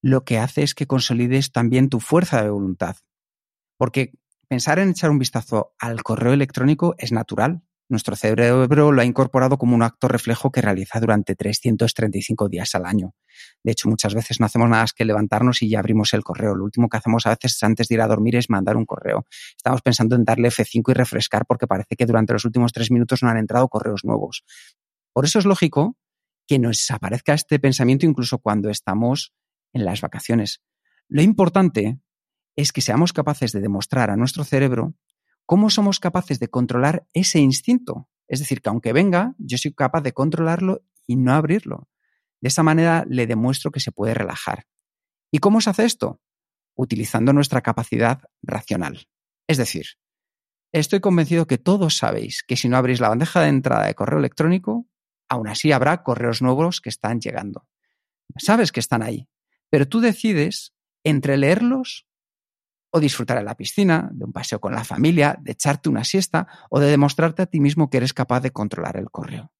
lo 0.02 0.24
que 0.24 0.38
hace 0.38 0.62
es 0.62 0.74
que 0.74 0.86
consolides 0.86 1.52
también 1.52 1.88
tu 1.88 2.00
fuerza 2.00 2.42
de 2.42 2.50
voluntad. 2.50 2.96
Porque 3.76 4.12
pensar 4.48 4.78
en 4.78 4.90
echar 4.90 5.10
un 5.10 5.18
vistazo 5.18 5.74
al 5.78 6.02
correo 6.02 6.32
electrónico 6.32 6.94
es 6.98 7.12
natural. 7.12 7.62
Nuestro 7.88 8.16
cerebro 8.16 8.90
lo 8.90 9.00
ha 9.00 9.04
incorporado 9.04 9.58
como 9.58 9.76
un 9.76 9.82
acto 9.82 10.08
reflejo 10.08 10.50
que 10.50 10.60
realiza 10.60 10.98
durante 10.98 11.36
335 11.36 12.48
días 12.48 12.74
al 12.74 12.84
año. 12.84 13.14
De 13.62 13.72
hecho, 13.72 13.88
muchas 13.88 14.12
veces 14.12 14.40
no 14.40 14.46
hacemos 14.46 14.68
nada 14.68 14.82
más 14.82 14.92
que 14.92 15.04
levantarnos 15.04 15.62
y 15.62 15.68
ya 15.68 15.78
abrimos 15.78 16.12
el 16.12 16.24
correo. 16.24 16.56
Lo 16.56 16.64
último 16.64 16.88
que 16.88 16.96
hacemos 16.96 17.26
a 17.26 17.30
veces 17.30 17.62
antes 17.62 17.86
de 17.86 17.94
ir 17.94 18.00
a 18.00 18.08
dormir 18.08 18.34
es 18.34 18.50
mandar 18.50 18.76
un 18.76 18.86
correo. 18.86 19.24
Estamos 19.56 19.82
pensando 19.82 20.16
en 20.16 20.24
darle 20.24 20.48
F5 20.48 20.90
y 20.90 20.94
refrescar 20.94 21.46
porque 21.46 21.68
parece 21.68 21.94
que 21.94 22.06
durante 22.06 22.32
los 22.32 22.44
últimos 22.44 22.72
tres 22.72 22.90
minutos 22.90 23.22
no 23.22 23.28
han 23.28 23.36
entrado 23.36 23.68
correos 23.68 24.04
nuevos. 24.04 24.44
Por 25.12 25.24
eso 25.24 25.38
es 25.38 25.44
lógico 25.44 25.96
que 26.48 26.58
nos 26.58 26.90
aparezca 26.90 27.34
este 27.34 27.60
pensamiento 27.60 28.04
incluso 28.04 28.38
cuando 28.38 28.68
estamos 28.68 29.32
en 29.72 29.84
las 29.84 30.00
vacaciones. 30.00 30.60
Lo 31.08 31.22
importante 31.22 32.00
es 32.56 32.72
que 32.72 32.80
seamos 32.80 33.12
capaces 33.12 33.52
de 33.52 33.60
demostrar 33.60 34.10
a 34.10 34.16
nuestro 34.16 34.42
cerebro 34.42 34.94
cómo 35.46 35.70
somos 35.70 36.00
capaces 36.00 36.38
de 36.40 36.48
controlar 36.48 37.06
ese 37.14 37.38
instinto. 37.38 38.08
Es 38.28 38.40
decir, 38.40 38.60
que 38.60 38.68
aunque 38.68 38.92
venga, 38.92 39.34
yo 39.38 39.56
soy 39.56 39.72
capaz 39.72 40.02
de 40.02 40.12
controlarlo 40.12 40.84
y 41.06 41.16
no 41.16 41.32
abrirlo. 41.32 41.88
De 42.40 42.48
esa 42.48 42.62
manera 42.62 43.04
le 43.08 43.26
demuestro 43.26 43.70
que 43.70 43.80
se 43.80 43.92
puede 43.92 44.12
relajar. 44.12 44.66
¿Y 45.30 45.38
cómo 45.38 45.60
se 45.60 45.70
hace 45.70 45.84
esto? 45.84 46.20
Utilizando 46.74 47.32
nuestra 47.32 47.62
capacidad 47.62 48.20
racional. 48.42 49.08
Es 49.46 49.56
decir, 49.56 49.86
estoy 50.72 51.00
convencido 51.00 51.46
que 51.46 51.58
todos 51.58 51.96
sabéis 51.96 52.42
que 52.46 52.56
si 52.56 52.68
no 52.68 52.76
abrís 52.76 53.00
la 53.00 53.08
bandeja 53.08 53.40
de 53.40 53.48
entrada 53.48 53.86
de 53.86 53.94
correo 53.94 54.18
electrónico, 54.18 54.86
aún 55.28 55.48
así 55.48 55.72
habrá 55.72 56.02
correos 56.02 56.42
nuevos 56.42 56.80
que 56.80 56.88
están 56.88 57.20
llegando. 57.20 57.66
Sabes 58.36 58.72
que 58.72 58.80
están 58.80 59.02
ahí, 59.02 59.28
pero 59.70 59.88
tú 59.88 60.00
decides 60.00 60.74
entre 61.04 61.36
leerlos 61.36 62.05
o 62.96 63.00
disfrutar 63.00 63.36
en 63.36 63.44
la 63.44 63.56
piscina, 63.56 64.08
de 64.10 64.24
un 64.24 64.32
paseo 64.32 64.58
con 64.58 64.72
la 64.74 64.82
familia, 64.82 65.36
de 65.40 65.52
echarte 65.52 65.90
una 65.90 66.02
siesta 66.02 66.46
o 66.70 66.80
de 66.80 66.90
demostrarte 66.90 67.42
a 67.42 67.46
ti 67.46 67.60
mismo 67.60 67.90
que 67.90 67.98
eres 67.98 68.14
capaz 68.14 68.40
de 68.40 68.52
controlar 68.52 68.96
el 68.96 69.10
correo. 69.10 69.52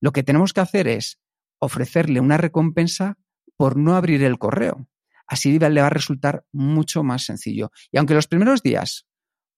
Lo 0.00 0.12
que 0.12 0.22
tenemos 0.22 0.54
que 0.54 0.60
hacer 0.60 0.88
es 0.88 1.20
ofrecerle 1.58 2.20
una 2.20 2.38
recompensa 2.38 3.18
por 3.56 3.76
no 3.76 3.94
abrir 3.94 4.22
el 4.22 4.38
correo. 4.38 4.88
así 5.26 5.58
le 5.58 5.80
va 5.80 5.86
a 5.88 5.90
resultar 5.90 6.46
mucho 6.52 7.02
más 7.02 7.24
sencillo. 7.24 7.72
Y 7.90 7.98
aunque 7.98 8.14
los 8.14 8.26
primeros 8.26 8.62
días 8.62 9.06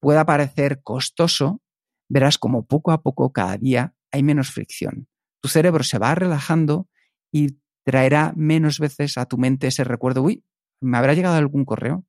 pueda 0.00 0.24
parecer 0.24 0.80
costoso, 0.82 1.62
verás 2.08 2.38
como 2.38 2.66
poco 2.66 2.90
a 2.90 3.02
poco 3.02 3.32
cada 3.32 3.56
día 3.58 3.94
hay 4.10 4.22
menos 4.22 4.50
fricción. 4.50 5.08
Tu 5.40 5.48
cerebro 5.48 5.84
se 5.84 5.98
va 5.98 6.14
relajando 6.14 6.88
y 7.30 7.58
traerá 7.84 8.32
menos 8.34 8.80
veces 8.80 9.18
a 9.18 9.26
tu 9.26 9.38
mente 9.38 9.68
ese 9.68 9.84
recuerdo, 9.84 10.22
uy, 10.22 10.44
¿me 10.80 10.98
habrá 10.98 11.14
llegado 11.14 11.36
algún 11.36 11.64
correo? 11.64 12.07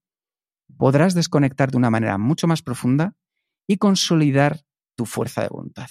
Podrás 0.77 1.13
desconectar 1.13 1.71
de 1.71 1.77
una 1.77 1.89
manera 1.89 2.17
mucho 2.17 2.47
más 2.47 2.61
profunda 2.61 3.15
y 3.67 3.77
consolidar 3.77 4.61
tu 4.95 5.05
fuerza 5.05 5.41
de 5.41 5.49
voluntad. 5.49 5.89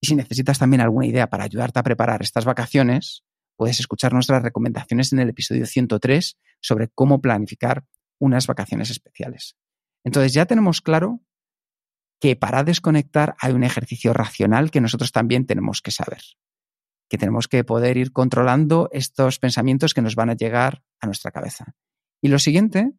Y 0.00 0.06
si 0.06 0.14
necesitas 0.14 0.58
también 0.58 0.80
alguna 0.80 1.06
idea 1.06 1.28
para 1.28 1.44
ayudarte 1.44 1.80
a 1.80 1.82
preparar 1.82 2.22
estas 2.22 2.44
vacaciones, 2.44 3.24
puedes 3.56 3.80
escuchar 3.80 4.12
nuestras 4.12 4.42
recomendaciones 4.42 5.12
en 5.12 5.18
el 5.18 5.30
episodio 5.30 5.66
103 5.66 6.38
sobre 6.60 6.88
cómo 6.88 7.20
planificar 7.20 7.84
unas 8.20 8.46
vacaciones 8.46 8.90
especiales. 8.90 9.56
Entonces 10.04 10.32
ya 10.32 10.46
tenemos 10.46 10.80
claro 10.80 11.20
que 12.20 12.36
para 12.36 12.64
desconectar 12.64 13.36
hay 13.40 13.52
un 13.52 13.64
ejercicio 13.64 14.12
racional 14.12 14.70
que 14.70 14.80
nosotros 14.80 15.12
también 15.12 15.46
tenemos 15.46 15.82
que 15.82 15.90
saber, 15.90 16.22
que 17.08 17.18
tenemos 17.18 17.48
que 17.48 17.64
poder 17.64 17.96
ir 17.96 18.12
controlando 18.12 18.88
estos 18.92 19.38
pensamientos 19.38 19.94
que 19.94 20.02
nos 20.02 20.14
van 20.14 20.30
a 20.30 20.34
llegar 20.34 20.82
a 21.00 21.06
nuestra 21.06 21.30
cabeza. 21.30 21.74
Y 22.20 22.28
lo 22.28 22.38
siguiente, 22.38 22.92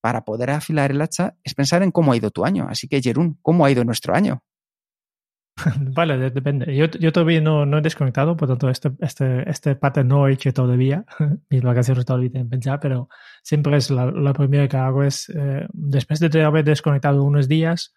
para 0.00 0.24
poder 0.24 0.50
afilar 0.50 0.90
el 0.90 1.02
hacha, 1.02 1.36
es 1.42 1.54
pensar 1.54 1.82
en 1.82 1.90
cómo 1.90 2.12
ha 2.12 2.16
ido 2.16 2.30
tu 2.30 2.44
año. 2.44 2.66
Así 2.68 2.88
que, 2.88 3.00
Jerún, 3.00 3.38
¿cómo 3.42 3.64
ha 3.64 3.70
ido 3.70 3.84
nuestro 3.84 4.14
año? 4.14 4.42
Vale, 5.94 6.30
depende. 6.30 6.74
Yo, 6.74 6.86
yo 6.86 7.12
todavía 7.12 7.40
no, 7.40 7.66
no, 7.66 7.78
he 7.78 7.82
desconectado, 7.82 8.36
por 8.36 8.48
tanto, 8.48 8.68
este, 8.68 8.92
este, 9.00 9.48
este 9.48 9.74
parte 9.74 10.04
no 10.04 10.28
he 10.28 10.32
hecho 10.32 10.52
todavía. 10.52 11.04
Mis 11.50 11.62
vacaciones 11.62 12.04
todavía 12.04 12.30
en 12.34 12.48
pensar, 12.48 12.78
pero 12.80 13.08
siempre 13.42 13.76
es 13.76 13.90
la, 13.90 14.06
la 14.06 14.32
primera 14.32 14.68
que 14.68 14.76
hago 14.76 15.02
es, 15.02 15.28
eh, 15.30 15.66
después 15.72 16.20
de 16.20 16.42
haber 16.42 16.64
desconectado 16.64 17.22
unos 17.22 17.48
días, 17.48 17.94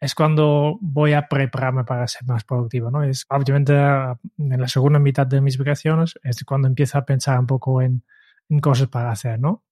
es 0.00 0.14
cuando 0.14 0.78
voy 0.80 1.14
a 1.14 1.26
prepararme 1.26 1.84
para 1.84 2.06
ser 2.06 2.24
más 2.26 2.44
productivo, 2.44 2.90
¿no? 2.90 3.02
Es 3.02 3.24
obviamente 3.30 3.72
en 3.72 4.60
la 4.60 4.68
segunda 4.68 4.98
mitad 4.98 5.26
de 5.26 5.40
mis 5.40 5.56
vacaciones 5.56 6.18
es 6.22 6.44
cuando 6.44 6.68
empiezo 6.68 6.98
a 6.98 7.06
pensar 7.06 7.38
un 7.38 7.46
poco 7.46 7.80
en, 7.80 8.04
en 8.48 8.60
cosas 8.60 8.88
para 8.88 9.10
hacer, 9.10 9.40
¿no? 9.40 9.64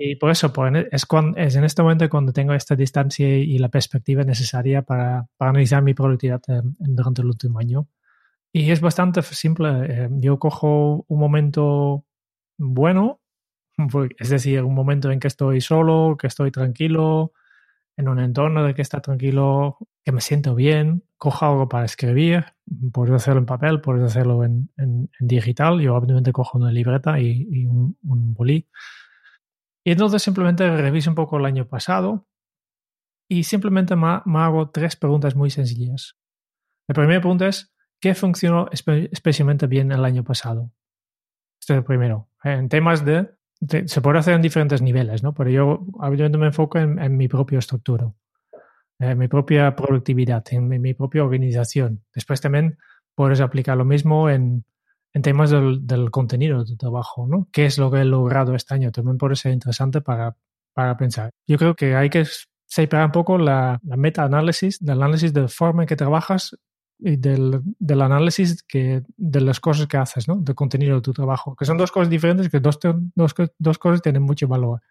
Y 0.00 0.14
por 0.14 0.30
eso 0.30 0.52
pues, 0.52 0.86
es, 0.92 1.06
cuando, 1.06 1.36
es 1.38 1.56
en 1.56 1.64
este 1.64 1.82
momento 1.82 2.08
cuando 2.08 2.32
tengo 2.32 2.54
esta 2.54 2.76
distancia 2.76 3.28
y 3.36 3.58
la 3.58 3.68
perspectiva 3.68 4.22
necesaria 4.22 4.82
para, 4.82 5.26
para 5.36 5.50
analizar 5.50 5.82
mi 5.82 5.92
productividad 5.92 6.40
eh, 6.46 6.62
durante 6.78 7.20
el 7.20 7.26
último 7.26 7.58
año. 7.58 7.88
Y 8.52 8.70
es 8.70 8.80
bastante 8.80 9.22
simple. 9.22 9.68
Eh, 9.88 10.08
yo 10.12 10.38
cojo 10.38 11.04
un 11.08 11.18
momento 11.18 12.04
bueno, 12.56 13.20
es 14.18 14.28
decir, 14.30 14.62
un 14.62 14.74
momento 14.74 15.10
en 15.10 15.18
que 15.18 15.28
estoy 15.28 15.60
solo, 15.60 16.16
que 16.16 16.28
estoy 16.28 16.52
tranquilo, 16.52 17.32
en 17.96 18.08
un 18.08 18.20
entorno 18.20 18.64
de 18.64 18.74
que 18.74 18.82
está 18.82 19.00
tranquilo, 19.00 19.78
que 20.04 20.12
me 20.12 20.20
siento 20.20 20.54
bien, 20.54 21.04
cojo 21.16 21.44
algo 21.44 21.68
para 21.68 21.84
escribir, 21.84 22.44
puedo 22.92 23.16
hacerlo 23.16 23.40
en 23.40 23.46
papel, 23.46 23.80
puedo 23.80 24.04
hacerlo 24.04 24.44
en, 24.44 24.70
en, 24.76 25.10
digital. 25.18 25.80
Yo 25.80 25.96
obviamente 25.96 26.32
cojo 26.32 26.58
una 26.58 26.70
libreta 26.70 27.18
y, 27.18 27.48
y 27.50 27.66
un, 27.66 27.96
un 28.04 28.34
bolí 28.34 28.68
y 29.88 29.92
entonces 29.92 30.22
simplemente 30.22 30.68
reviso 30.76 31.08
un 31.08 31.14
poco 31.14 31.38
el 31.38 31.46
año 31.46 31.66
pasado 31.66 32.26
y 33.26 33.44
simplemente 33.44 33.96
me, 33.96 34.20
hago 34.34 34.68
tres 34.68 34.96
preguntas 34.96 35.34
muy 35.34 35.48
sencillas. 35.48 36.18
La 36.86 36.92
primera 36.92 37.20
pregunta 37.20 37.46
es, 37.46 37.74
¿qué 37.98 38.14
funcionó 38.14 38.68
especialmente 38.70 39.66
bien 39.66 39.90
el 39.90 40.04
año 40.04 40.24
pasado? 40.24 40.70
Este 41.58 41.72
es 41.72 41.78
el 41.78 41.84
primero. 41.84 42.28
En 42.44 42.68
temas 42.68 43.02
de, 43.02 43.30
se 43.86 44.02
puede 44.02 44.18
hacer 44.18 44.34
en 44.34 44.42
diferentes 44.42 44.82
niveles, 44.82 45.22
¿no? 45.22 45.32
Pero 45.32 45.48
yo 45.48 45.86
obviamente 45.94 46.36
me 46.36 46.48
enfoco 46.48 46.76
en, 46.76 47.16
mi 47.16 47.26
propia 47.26 47.58
estructura, 47.58 48.12
en 48.98 49.16
mi 49.16 49.26
propia 49.26 49.74
productividad, 49.74 50.44
en 50.50 50.68
mi 50.68 50.92
propia 50.92 51.24
organización. 51.24 52.04
Después 52.14 52.42
también 52.42 52.76
puedes 53.14 53.40
aplicar 53.40 53.78
lo 53.78 53.86
mismo 53.86 54.28
en, 54.28 54.66
en 55.12 55.22
temas 55.22 55.50
del, 55.50 55.86
del, 55.86 56.10
contenido 56.10 56.60
de 56.60 56.66
tu 56.66 56.76
trabajo, 56.76 57.26
¿no? 57.26 57.48
¿Qué 57.52 57.66
es 57.66 57.78
lo 57.78 57.90
que 57.90 58.00
he 58.00 58.04
logrado 58.04 58.54
este 58.54 58.74
año? 58.74 58.92
También 58.92 59.18
puede 59.18 59.36
ser 59.36 59.52
interesante 59.52 60.00
para, 60.00 60.36
para 60.72 60.96
pensar. 60.96 61.30
Yo 61.46 61.56
creo 61.58 61.74
que 61.74 61.94
hay 61.94 62.10
que 62.10 62.26
separar 62.66 63.06
un 63.06 63.12
poco 63.12 63.38
la, 63.38 63.80
la 63.82 63.96
meta-análisis, 63.96 64.78
del 64.84 65.02
análisis 65.02 65.32
de 65.32 65.48
forma 65.48 65.82
en 65.82 65.88
que 65.88 65.96
trabajas 65.96 66.56
y 66.98 67.16
del, 67.16 67.60
del, 67.78 68.02
análisis 68.02 68.62
que, 68.62 69.02
de 69.16 69.40
las 69.40 69.60
cosas 69.60 69.86
que 69.86 69.96
haces, 69.96 70.28
¿no? 70.28 70.36
Del 70.36 70.54
contenido 70.54 70.96
de 70.96 71.02
tu 71.02 71.12
trabajo, 71.12 71.56
que 71.56 71.64
son 71.64 71.78
dos 71.78 71.92
cosas 71.92 72.10
diferentes, 72.10 72.48
que 72.48 72.60
dos, 72.60 72.78
dos, 73.14 73.34
dos 73.58 73.78
cosas 73.78 74.02
tienen 74.02 74.22
mucho 74.22 74.48
valor. 74.48 74.82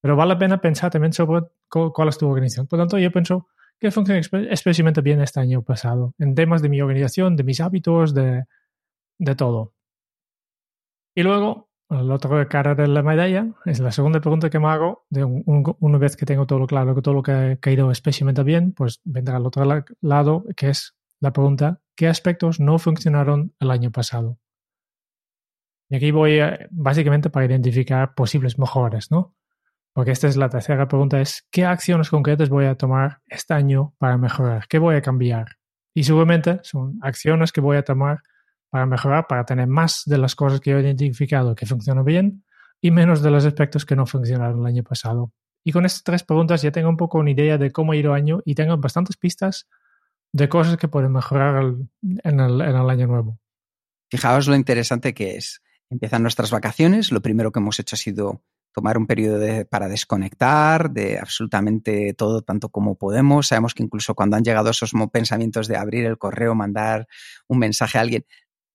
Pero 0.00 0.16
vale 0.16 0.34
la 0.34 0.38
pena 0.38 0.60
pensar 0.60 0.90
también 0.90 1.12
sobre 1.12 1.42
cuál 1.68 2.08
es 2.08 2.18
tu 2.18 2.28
organización. 2.28 2.66
Por 2.66 2.78
lo 2.78 2.84
tanto, 2.84 2.98
yo 2.98 3.10
pienso 3.10 3.48
que 3.78 3.90
funciona 3.90 4.20
especialmente 4.50 5.00
bien 5.00 5.20
este 5.20 5.40
año 5.40 5.62
pasado 5.62 6.14
en 6.18 6.34
temas 6.34 6.62
de 6.62 6.68
mi 6.68 6.80
organización, 6.80 7.36
de 7.36 7.44
mis 7.44 7.60
hábitos, 7.60 8.14
de, 8.14 8.44
de 9.18 9.34
todo. 9.34 9.74
Y 11.14 11.22
luego, 11.22 11.70
la 11.88 12.14
otra 12.14 12.46
cara 12.48 12.74
de 12.74 12.88
la 12.88 13.02
medalla 13.02 13.46
es 13.64 13.80
la 13.80 13.92
segunda 13.92 14.20
pregunta 14.20 14.50
que 14.50 14.58
me 14.58 14.68
hago. 14.68 15.06
De 15.08 15.24
una 15.24 15.98
vez 15.98 16.16
que 16.16 16.26
tengo 16.26 16.46
todo 16.46 16.58
lo 16.58 16.66
claro, 16.66 16.94
que 16.94 17.02
todo 17.02 17.14
lo 17.14 17.22
que 17.22 17.32
ha 17.32 17.56
caído 17.56 17.90
especialmente 17.90 18.42
bien, 18.42 18.72
pues 18.72 19.00
vendrá 19.04 19.36
al 19.36 19.46
otro 19.46 19.64
lado, 20.00 20.44
que 20.56 20.68
es 20.68 20.96
la 21.20 21.32
pregunta, 21.32 21.80
¿qué 21.94 22.08
aspectos 22.08 22.60
no 22.60 22.78
funcionaron 22.78 23.54
el 23.60 23.70
año 23.70 23.90
pasado? 23.90 24.38
Y 25.88 25.96
aquí 25.96 26.10
voy 26.10 26.40
básicamente 26.70 27.30
para 27.30 27.46
identificar 27.46 28.14
posibles 28.14 28.58
mejoras, 28.58 29.10
¿no? 29.10 29.34
Porque 29.94 30.10
esta 30.10 30.28
es 30.28 30.36
la 30.36 30.50
tercera 30.50 30.88
pregunta, 30.88 31.20
es 31.20 31.46
¿qué 31.50 31.64
acciones 31.64 32.10
concretas 32.10 32.50
voy 32.50 32.66
a 32.66 32.74
tomar 32.74 33.22
este 33.28 33.54
año 33.54 33.94
para 33.96 34.18
mejorar? 34.18 34.66
¿Qué 34.68 34.78
voy 34.78 34.96
a 34.96 35.00
cambiar? 35.00 35.56
Y 35.94 36.02
seguramente 36.04 36.60
son 36.64 36.98
acciones 37.00 37.52
que 37.52 37.62
voy 37.62 37.78
a 37.78 37.84
tomar 37.84 38.18
para 38.70 38.86
mejorar, 38.86 39.26
para 39.26 39.44
tener 39.44 39.66
más 39.66 40.02
de 40.06 40.18
las 40.18 40.34
cosas 40.34 40.60
que 40.60 40.72
he 40.72 40.80
identificado 40.80 41.54
que 41.54 41.66
funcionan 41.66 42.04
bien 42.04 42.44
y 42.80 42.90
menos 42.90 43.22
de 43.22 43.30
los 43.30 43.44
aspectos 43.44 43.84
que 43.86 43.96
no 43.96 44.06
funcionaron 44.06 44.60
el 44.60 44.66
año 44.66 44.82
pasado. 44.82 45.32
Y 45.64 45.72
con 45.72 45.84
estas 45.84 46.04
tres 46.04 46.22
preguntas 46.22 46.62
ya 46.62 46.70
tengo 46.70 46.88
un 46.88 46.96
poco 46.96 47.18
una 47.18 47.30
idea 47.30 47.58
de 47.58 47.72
cómo 47.72 47.94
ir 47.94 48.06
el 48.06 48.12
año 48.12 48.40
y 48.44 48.54
tengo 48.54 48.76
bastantes 48.76 49.16
pistas 49.16 49.68
de 50.32 50.48
cosas 50.48 50.76
que 50.76 50.88
pueden 50.88 51.12
mejorar 51.12 51.64
en, 52.02 52.40
el, 52.40 52.60
en 52.60 52.76
el 52.76 52.90
año 52.90 53.06
nuevo. 53.06 53.38
Fijaos 54.10 54.46
lo 54.46 54.54
interesante 54.54 55.14
que 55.14 55.36
es. 55.36 55.62
Empiezan 55.90 56.22
nuestras 56.22 56.50
vacaciones, 56.50 57.10
lo 57.10 57.22
primero 57.22 57.52
que 57.52 57.60
hemos 57.60 57.78
hecho 57.80 57.96
ha 57.96 57.98
sido 57.98 58.42
tomar 58.76 58.98
un 58.98 59.06
periodo 59.06 59.64
para 59.70 59.88
desconectar 59.88 60.90
de 60.90 61.18
absolutamente 61.18 62.12
todo 62.12 62.42
tanto 62.42 62.68
como 62.68 62.96
podemos. 62.96 63.46
Sabemos 63.46 63.72
que 63.72 63.82
incluso 63.82 64.14
cuando 64.14 64.36
han 64.36 64.44
llegado 64.44 64.68
esos 64.68 64.92
pensamientos 65.10 65.66
de 65.66 65.78
abrir 65.78 66.04
el 66.04 66.18
correo, 66.18 66.54
mandar 66.54 67.08
un 67.48 67.58
mensaje 67.58 67.96
a 67.96 68.02
alguien, 68.02 68.26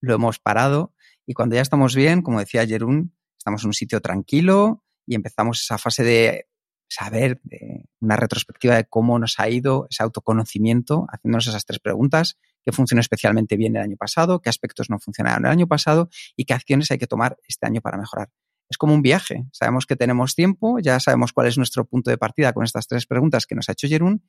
lo 0.01 0.15
hemos 0.15 0.39
parado 0.39 0.93
y 1.25 1.33
cuando 1.33 1.55
ya 1.55 1.61
estamos 1.61 1.95
bien, 1.95 2.21
como 2.21 2.39
decía 2.39 2.65
Jerún, 2.67 3.15
estamos 3.37 3.63
en 3.63 3.67
un 3.67 3.73
sitio 3.73 4.01
tranquilo 4.01 4.83
y 5.05 5.15
empezamos 5.15 5.61
esa 5.61 5.77
fase 5.77 6.03
de 6.03 6.47
saber, 6.89 7.39
de 7.43 7.85
una 8.01 8.17
retrospectiva 8.17 8.75
de 8.75 8.85
cómo 8.85 9.17
nos 9.17 9.39
ha 9.39 9.49
ido 9.49 9.87
ese 9.89 10.03
autoconocimiento, 10.03 11.07
haciéndonos 11.09 11.47
esas 11.47 11.65
tres 11.65 11.79
preguntas, 11.79 12.37
qué 12.65 12.71
funcionó 12.71 12.99
especialmente 12.99 13.55
bien 13.55 13.75
el 13.75 13.81
año 13.81 13.95
pasado, 13.97 14.41
qué 14.41 14.49
aspectos 14.49 14.89
no 14.89 14.99
funcionaron 14.99 15.45
el 15.45 15.51
año 15.51 15.67
pasado 15.67 16.09
y 16.35 16.45
qué 16.45 16.53
acciones 16.53 16.91
hay 16.91 16.97
que 16.97 17.07
tomar 17.07 17.37
este 17.47 17.65
año 17.65 17.81
para 17.81 17.97
mejorar. 17.97 18.29
Es 18.69 18.77
como 18.77 18.93
un 18.93 19.01
viaje, 19.01 19.45
sabemos 19.51 19.85
que 19.85 19.95
tenemos 19.95 20.35
tiempo, 20.35 20.79
ya 20.79 20.99
sabemos 20.99 21.33
cuál 21.33 21.47
es 21.47 21.57
nuestro 21.57 21.85
punto 21.85 22.09
de 22.09 22.17
partida 22.17 22.53
con 22.53 22.63
estas 22.63 22.87
tres 22.87 23.05
preguntas 23.05 23.45
que 23.45 23.55
nos 23.55 23.69
ha 23.69 23.71
hecho 23.73 23.87
Jerún 23.87 24.25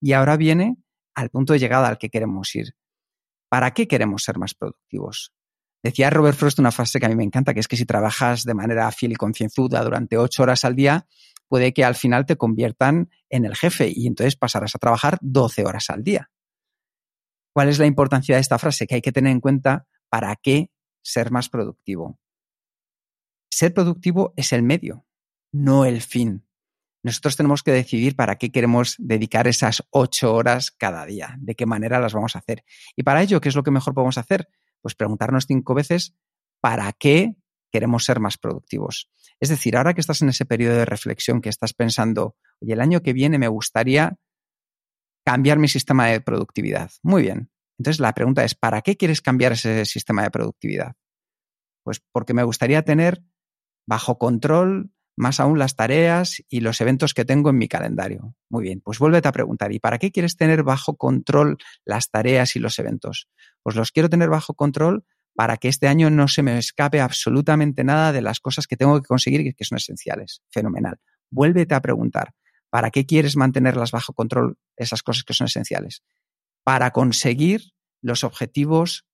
y 0.00 0.12
ahora 0.12 0.36
viene 0.36 0.76
al 1.14 1.30
punto 1.30 1.52
de 1.52 1.58
llegada 1.58 1.88
al 1.88 1.98
que 1.98 2.10
queremos 2.10 2.54
ir. 2.54 2.74
¿Para 3.56 3.72
qué 3.72 3.88
queremos 3.88 4.22
ser 4.22 4.36
más 4.36 4.52
productivos? 4.52 5.32
Decía 5.82 6.10
Robert 6.10 6.36
Frost 6.36 6.58
una 6.58 6.70
frase 6.70 7.00
que 7.00 7.06
a 7.06 7.08
mí 7.08 7.16
me 7.16 7.24
encanta, 7.24 7.54
que 7.54 7.60
es 7.60 7.68
que 7.68 7.78
si 7.78 7.86
trabajas 7.86 8.44
de 8.44 8.52
manera 8.52 8.92
fiel 8.92 9.12
y 9.12 9.14
concienzuda 9.14 9.82
durante 9.82 10.18
ocho 10.18 10.42
horas 10.42 10.66
al 10.66 10.76
día, 10.76 11.06
puede 11.48 11.72
que 11.72 11.82
al 11.82 11.94
final 11.94 12.26
te 12.26 12.36
conviertan 12.36 13.08
en 13.30 13.46
el 13.46 13.56
jefe 13.56 13.90
y 13.90 14.08
entonces 14.08 14.36
pasarás 14.36 14.74
a 14.74 14.78
trabajar 14.78 15.16
12 15.22 15.64
horas 15.64 15.88
al 15.88 16.04
día. 16.04 16.30
¿Cuál 17.54 17.70
es 17.70 17.78
la 17.78 17.86
importancia 17.86 18.34
de 18.34 18.42
esta 18.42 18.58
frase? 18.58 18.86
Que 18.86 18.96
hay 18.96 19.00
que 19.00 19.12
tener 19.12 19.32
en 19.32 19.40
cuenta 19.40 19.86
para 20.10 20.36
qué 20.36 20.70
ser 21.02 21.30
más 21.30 21.48
productivo. 21.48 22.20
Ser 23.50 23.72
productivo 23.72 24.34
es 24.36 24.52
el 24.52 24.64
medio, 24.64 25.06
no 25.50 25.86
el 25.86 26.02
fin. 26.02 26.45
Nosotros 27.06 27.36
tenemos 27.36 27.62
que 27.62 27.70
decidir 27.70 28.16
para 28.16 28.34
qué 28.34 28.50
queremos 28.50 28.96
dedicar 28.98 29.46
esas 29.46 29.80
ocho 29.90 30.34
horas 30.34 30.72
cada 30.72 31.06
día, 31.06 31.36
de 31.38 31.54
qué 31.54 31.64
manera 31.64 32.00
las 32.00 32.12
vamos 32.12 32.34
a 32.34 32.40
hacer. 32.40 32.64
Y 32.96 33.04
para 33.04 33.22
ello, 33.22 33.40
¿qué 33.40 33.48
es 33.48 33.54
lo 33.54 33.62
que 33.62 33.70
mejor 33.70 33.94
podemos 33.94 34.18
hacer? 34.18 34.48
Pues 34.80 34.96
preguntarnos 34.96 35.46
cinco 35.46 35.72
veces 35.72 36.16
para 36.60 36.92
qué 36.92 37.36
queremos 37.70 38.04
ser 38.04 38.18
más 38.18 38.38
productivos. 38.38 39.08
Es 39.38 39.50
decir, 39.50 39.76
ahora 39.76 39.94
que 39.94 40.00
estás 40.00 40.20
en 40.20 40.30
ese 40.30 40.46
periodo 40.46 40.78
de 40.78 40.84
reflexión, 40.84 41.40
que 41.40 41.48
estás 41.48 41.74
pensando, 41.74 42.34
oye, 42.60 42.72
el 42.72 42.80
año 42.80 43.00
que 43.02 43.12
viene 43.12 43.38
me 43.38 43.46
gustaría 43.46 44.18
cambiar 45.24 45.60
mi 45.60 45.68
sistema 45.68 46.08
de 46.08 46.20
productividad. 46.20 46.90
Muy 47.04 47.22
bien. 47.22 47.52
Entonces 47.78 48.00
la 48.00 48.14
pregunta 48.14 48.42
es, 48.42 48.56
¿para 48.56 48.82
qué 48.82 48.96
quieres 48.96 49.22
cambiar 49.22 49.52
ese 49.52 49.84
sistema 49.84 50.24
de 50.24 50.32
productividad? 50.32 50.96
Pues 51.84 52.02
porque 52.10 52.34
me 52.34 52.42
gustaría 52.42 52.82
tener 52.82 53.22
bajo 53.86 54.18
control, 54.18 54.90
más 55.16 55.40
aún 55.40 55.58
las 55.58 55.74
tareas 55.74 56.42
y 56.48 56.60
los 56.60 56.80
eventos 56.80 57.14
que 57.14 57.24
tengo 57.24 57.50
en 57.50 57.58
mi 57.58 57.68
calendario. 57.68 58.34
Muy 58.50 58.62
bien, 58.62 58.80
pues 58.82 58.98
vuélvete 58.98 59.28
a 59.28 59.32
preguntar, 59.32 59.72
¿y 59.72 59.80
para 59.80 59.98
qué 59.98 60.12
quieres 60.12 60.36
tener 60.36 60.62
bajo 60.62 60.96
control 60.96 61.56
las 61.84 62.10
tareas 62.10 62.54
y 62.54 62.58
los 62.58 62.78
eventos? 62.78 63.28
Pues 63.62 63.76
los 63.76 63.92
quiero 63.92 64.10
tener 64.10 64.28
bajo 64.28 64.54
control 64.54 65.04
para 65.34 65.56
que 65.56 65.68
este 65.68 65.88
año 65.88 66.10
no 66.10 66.28
se 66.28 66.42
me 66.42 66.58
escape 66.58 67.00
absolutamente 67.00 67.84
nada 67.84 68.12
de 68.12 68.22
las 68.22 68.40
cosas 68.40 68.66
que 68.66 68.76
tengo 68.76 69.00
que 69.00 69.06
conseguir 69.06 69.40
y 69.40 69.54
que 69.54 69.64
son 69.64 69.76
esenciales. 69.76 70.42
Fenomenal. 70.50 70.98
Vuélvete 71.30 71.74
a 71.74 71.80
preguntar, 71.80 72.32
¿para 72.70 72.90
qué 72.90 73.06
quieres 73.06 73.36
mantenerlas 73.36 73.90
bajo 73.90 74.12
control 74.12 74.58
esas 74.76 75.02
cosas 75.02 75.24
que 75.24 75.34
son 75.34 75.46
esenciales? 75.46 76.02
Para 76.62 76.90
conseguir 76.90 77.72
los 78.02 78.24
objetivos 78.24 79.06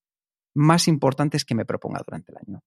más 0.54 0.88
importantes 0.88 1.44
que 1.44 1.54
me 1.54 1.64
proponga 1.64 2.02
durante 2.06 2.32
el 2.32 2.38
año. 2.38 2.62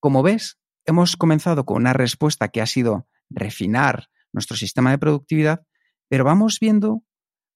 Como 0.00 0.22
ves, 0.22 0.58
hemos 0.88 1.16
comenzado 1.16 1.64
con 1.66 1.76
una 1.76 1.92
respuesta 1.92 2.48
que 2.48 2.62
ha 2.62 2.66
sido 2.66 3.06
refinar 3.28 4.08
nuestro 4.32 4.56
sistema 4.56 4.90
de 4.90 4.98
productividad, 4.98 5.62
pero 6.08 6.24
vamos 6.24 6.58
viendo, 6.60 7.04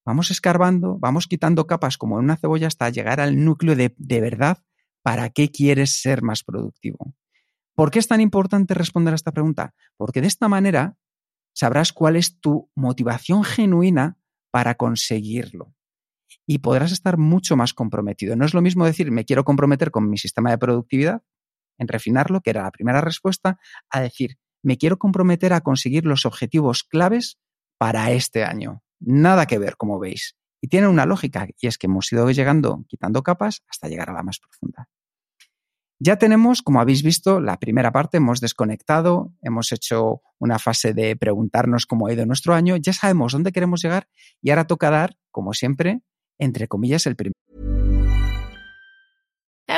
vamos 0.05 0.31
escarbando, 0.31 0.99
vamos 0.99 1.27
quitando 1.27 1.67
capas 1.67 1.97
como 1.97 2.19
en 2.19 2.25
una 2.25 2.37
cebolla 2.37 2.67
hasta 2.67 2.91
llegar 2.91 3.21
al 3.21 3.43
núcleo 3.43 3.75
de, 3.75 3.95
de 3.97 4.21
verdad 4.21 4.59
para 5.03 5.31
qué 5.31 5.51
quieres 5.51 6.01
ser 6.01 6.23
más 6.23 6.45
productivo. 6.45 7.15
¿Por 7.75 7.91
qué 7.91 7.99
es 7.99 8.07
tan 8.07 8.21
importante 8.21 8.75
responder 8.75 9.15
a 9.15 9.17
esta 9.17 9.33
pregunta? 9.33 9.75
Porque 9.97 10.21
de 10.21 10.27
esta 10.27 10.49
manera 10.49 10.97
sabrás 11.55 11.95
cuál 11.95 12.17
es 12.17 12.39
tu 12.39 12.71
motivación 12.75 13.45
genuina 13.45 14.19
para 14.51 14.75
conseguirlo 14.75 15.75
y 16.47 16.59
podrás 16.59 16.93
estar 16.93 17.17
mucho 17.17 17.57
más 17.57 17.73
comprometido. 17.73 18.37
No 18.37 18.45
es 18.45 18.53
lo 18.53 18.61
mismo 18.61 18.85
decir, 18.85 19.11
me 19.11 19.25
quiero 19.25 19.45
comprometer 19.45 19.91
con 19.91 20.11
mi 20.11 20.19
sistema 20.19 20.51
de 20.51 20.59
productividad, 20.59 21.23
en 21.79 21.89
refinarlo, 21.89 22.41
que 22.41 22.51
era 22.51 22.63
la 22.63 22.71
primera 22.71 23.01
respuesta, 23.01 23.59
a 23.91 24.01
decir, 24.01 24.37
me 24.63 24.79
quiero 24.79 24.99
comprometer 24.99 25.53
a 25.53 25.61
conseguir 25.61 26.07
los 26.07 26.25
objetivos 26.27 26.85
claves 26.85 27.39
para 27.79 28.11
este 28.13 28.45
año. 28.45 28.83
Nada 29.01 29.47
que 29.47 29.59
ver, 29.59 29.77
como 29.77 29.99
veis. 29.99 30.37
Y 30.61 30.69
tiene 30.69 30.87
una 30.87 31.07
lógica, 31.07 31.49
y 31.61 31.67
es 31.67 31.77
que 31.77 31.89
hemos 31.89 32.13
ido 32.13 32.31
llegando, 32.31 32.85
quitando 32.89 33.23
capas, 33.23 33.63
hasta 33.69 33.89
llegar 33.89 34.11
a 34.11 34.13
la 34.13 34.23
más 34.23 34.39
profunda. 34.39 34.89
Ya 36.05 36.17
tenemos, 36.17 36.63
como 36.63 36.81
habéis 36.81 37.03
visto, 37.03 37.41
la 37.41 37.59
primera 37.59 37.93
parte, 37.93 38.17
hemos 38.17 38.41
desconectado, 38.41 39.33
hemos 39.41 39.71
hecho 39.71 40.23
una 40.39 40.59
fase 40.59 40.95
de 40.95 41.15
preguntarnos 41.15 41.87
cómo 41.87 42.09
ha 42.09 42.13
ido 42.13 42.27
nuestro 42.27 42.55
año, 42.55 42.77
ya 42.77 42.93
sabemos 42.93 43.33
dónde 43.33 43.53
queremos 43.53 43.83
llegar 43.83 44.09
y 44.41 44.51
ahora 44.51 44.67
toca 44.67 44.91
dar, 44.91 45.17
como 45.31 45.53
siempre, 45.53 46.03
entre 46.39 46.67
comillas, 46.67 47.07
el 47.07 47.15
primer. 47.15 47.35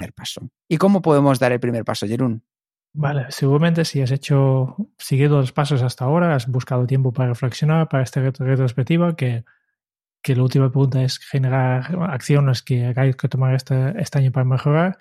Primer 0.00 0.14
paso. 0.14 0.48
¿Y 0.68 0.78
cómo 0.78 1.02
podemos 1.02 1.38
dar 1.38 1.52
el 1.52 1.60
primer 1.60 1.84
paso, 1.84 2.06
Jerún? 2.06 2.42
Vale, 2.92 3.26
seguramente 3.28 3.84
si 3.84 4.00
has 4.00 4.10
hecho, 4.10 4.76
seguido 4.98 5.38
los 5.38 5.52
pasos 5.52 5.82
hasta 5.82 6.06
ahora, 6.06 6.34
has 6.34 6.48
buscado 6.48 6.86
tiempo 6.86 7.12
para 7.12 7.28
reflexionar, 7.28 7.88
para 7.88 8.02
esta 8.02 8.20
retrospectiva, 8.20 9.14
que, 9.14 9.44
que 10.22 10.34
la 10.34 10.42
última 10.42 10.70
pregunta 10.70 11.02
es 11.02 11.18
generar 11.18 11.96
acciones 12.10 12.62
que 12.62 12.92
hay 12.96 13.14
que 13.14 13.28
tomar 13.28 13.54
este, 13.54 14.00
este 14.00 14.18
año 14.18 14.32
para 14.32 14.44
mejorar. 14.44 14.98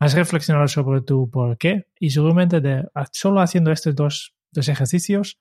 Has 0.00 0.14
reflexionado 0.14 0.66
sobre 0.66 1.02
tu 1.02 1.30
por 1.30 1.58
qué 1.58 1.86
y 2.00 2.10
seguramente 2.10 2.60
de, 2.60 2.88
solo 3.12 3.40
haciendo 3.40 3.70
estos 3.70 3.94
dos, 3.94 4.34
dos 4.50 4.68
ejercicios 4.68 5.38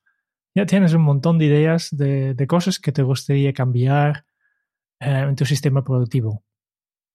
ya 0.54 0.66
tienes 0.66 0.94
un 0.94 1.02
montón 1.02 1.38
de 1.38 1.46
ideas 1.46 1.90
de, 1.92 2.34
de 2.34 2.48
cosas 2.48 2.80
que 2.80 2.92
te 2.92 3.04
gustaría 3.04 3.54
cambiar 3.54 4.26
eh, 5.00 5.26
en 5.30 5.36
tu 5.36 5.46
sistema 5.46 5.84
productivo. 5.84 6.44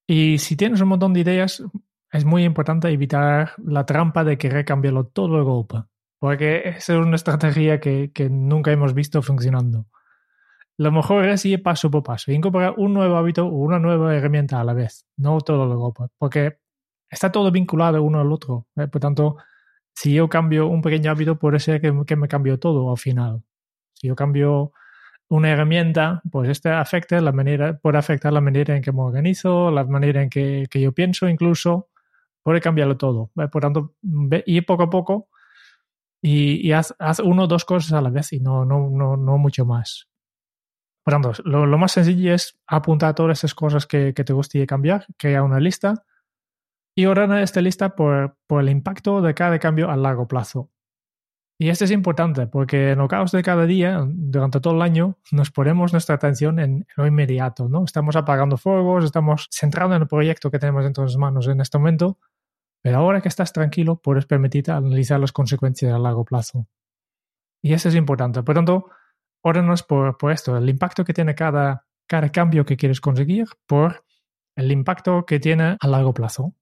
Y 0.07 0.39
si 0.39 0.57
tienes 0.57 0.81
un 0.81 0.89
montón 0.89 1.13
de 1.13 1.21
ideas, 1.21 1.63
es 2.11 2.25
muy 2.25 2.45
importante 2.45 2.89
evitar 2.89 3.53
la 3.65 3.87
trampa 3.87 4.25
de 4.25 4.37
querer 4.37 4.65
cambiarlo 4.65 5.07
todo 5.07 5.39
de 5.39 5.43
golpe, 5.43 5.79
porque 6.19 6.69
esa 6.69 6.95
es 6.95 6.99
una 6.99 7.17
estrategia 7.17 7.81
que, 7.81 8.13
que 8.13 8.29
nunca 8.29 8.71
hemos 8.71 8.95
visto 8.95 9.23
funcionando. 9.23 9.87
Lo 10.79 10.91
mejor 10.91 11.27
es 11.27 11.45
ir 11.45 11.63
paso 11.63 11.91
por 11.91 12.03
paso, 12.03 12.33
incorporar 12.33 12.75
un 12.77 12.95
nuevo 12.95 13.17
hábito 13.17 13.47
o 13.47 13.51
una 13.51 13.79
nueva 13.79 14.15
herramienta 14.15 14.61
a 14.61 14.65
la 14.65 14.75
vez, 14.75 15.07
no 15.17 15.41
todo 15.41 15.69
de 15.69 15.75
golpe, 15.75 16.05
porque 16.19 16.59
está 17.11 17.31
todo 17.31 17.51
vinculado 17.51 18.03
uno 18.03 18.21
al 18.21 18.33
otro. 18.33 18.67
¿eh? 18.77 18.89
Por 18.89 19.01
tanto, 19.01 19.37
si 19.95 20.15
yo 20.15 20.29
cambio 20.29 20.67
un 20.67 20.83
pequeño 20.83 21.11
hábito, 21.11 21.39
puede 21.39 21.61
ser 21.61 21.81
que, 21.81 21.93
que 22.07 22.17
me 22.17 22.29
cambie 22.29 22.57
todo 22.59 22.91
al 22.91 22.99
final. 22.99 23.43
Si 23.95 24.09
yo 24.09 24.17
cambio 24.17 24.73
una 25.33 25.51
herramienta, 25.51 26.21
pues 26.31 26.51
este 26.51 26.69
afecta 26.69 27.19
la 27.23 27.33
manera, 27.33 27.79
puede 27.79 27.97
afectar 27.97 28.31
la 28.35 28.43
manera 28.43 28.77
en 28.77 28.83
que 28.83 28.93
me 28.93 29.01
organizo, 29.01 29.71
la 29.71 29.83
manera 29.85 30.23
en 30.23 30.29
que, 30.29 30.67
que 30.71 30.79
yo 30.79 30.93
pienso 30.93 31.27
incluso, 31.27 31.89
puede 32.43 32.61
cambiarlo 32.61 32.99
todo. 32.99 33.31
Por 33.51 33.63
tanto, 33.63 33.95
ir 34.45 34.67
poco 34.67 34.83
a 34.83 34.91
poco 34.91 35.31
y, 36.21 36.67
y 36.67 36.73
haz, 36.73 36.95
haz, 36.99 37.21
uno 37.21 37.45
o 37.45 37.47
dos 37.47 37.65
cosas 37.65 37.95
a 37.95 38.03
la 38.03 38.11
vez 38.11 38.35
y 38.35 38.41
no, 38.41 38.67
no, 38.67 38.91
no, 38.91 39.17
no 39.17 39.39
mucho 39.39 39.65
más. 39.65 40.07
Por 41.03 41.15
tanto, 41.15 41.33
lo, 41.45 41.65
lo, 41.65 41.79
más 41.79 41.93
sencillo 41.93 42.35
es 42.35 42.61
apuntar 42.67 43.15
todas 43.15 43.39
esas 43.39 43.55
cosas 43.55 43.87
que, 43.87 44.13
que 44.13 44.25
te 44.25 44.35
gustaría 44.35 44.67
cambiar, 44.67 45.07
crear 45.17 45.43
una 45.43 45.61
lista 45.61 46.05
y 46.95 47.07
ordena 47.07 47.43
esta 47.43 47.63
lista 47.63 47.97
por, 47.97 48.37
por, 48.47 48.61
el 48.61 48.69
impacto 48.69 49.23
de 49.23 49.33
cada 49.33 49.59
cambio 49.59 49.91
a 49.91 49.97
largo 49.97 50.29
plazo. 50.29 50.71
Y 51.63 51.69
esto 51.69 51.85
es 51.85 51.93
importante 51.93 52.49
porque 52.49 52.91
en 52.91 52.99
lo 52.99 53.07
caos 53.07 53.31
de 53.31 53.41
cada 53.41 53.67
día, 53.67 54.05
durante 54.05 54.59
todo 54.59 54.75
el 54.75 54.83
año, 54.83 55.17
nos 55.31 55.53
ponemos 55.53 55.93
nuestra 55.93 56.17
atención 56.17 56.59
en, 56.59 56.89
lo 56.97 57.07
inmediato, 57.07 57.69
¿no? 57.69 57.85
Estamos 57.85 58.17
apagando 58.17 58.57
fuegos, 58.57 59.05
estamos 59.05 59.47
centrados 59.53 59.95
en 59.95 60.03
el 60.03 60.09
proyecto 60.09 60.51
que 60.51 60.59
tenemos 60.59 60.81
en 60.81 60.87
nuestras 60.87 61.17
manos 61.17 61.47
en 61.47 61.61
este 61.61 61.79
momento, 61.79 62.19
pero 62.83 62.99
ahora 62.99 63.21
que 63.21 63.29
estás 63.29 63.53
tranquilo, 63.53 63.95
puedes 63.95 64.27
permitirte 64.27 64.73
analizar 64.73 65.21
las 65.21 65.31
consecuencias 65.31 65.95
a 65.95 66.01
largo 66.01 66.25
plazo. 66.25 66.67
Y 67.63 67.75
eso 67.75 67.91
es 67.91 67.95
importante. 67.95 68.43
Por 68.43 68.57
tanto, 68.57 68.91
órdenos 69.45 69.85
por, 69.85 70.19
por 70.19 70.33
esto, 70.33 70.57
el 70.57 70.69
impacto 70.69 71.05
que 71.05 71.15
tiene 71.15 71.37
cada, 71.37 71.87
cada 72.09 72.29
cambio 72.31 72.67
que 72.67 72.77
quieres 72.77 73.01
conseguir 73.01 73.47
por 73.69 74.05
el 74.57 74.73
impacto 74.73 75.25
que 75.25 75.39
tiene 75.39 75.77
a 75.79 75.87
largo 75.87 76.13
plazo. 76.13 76.57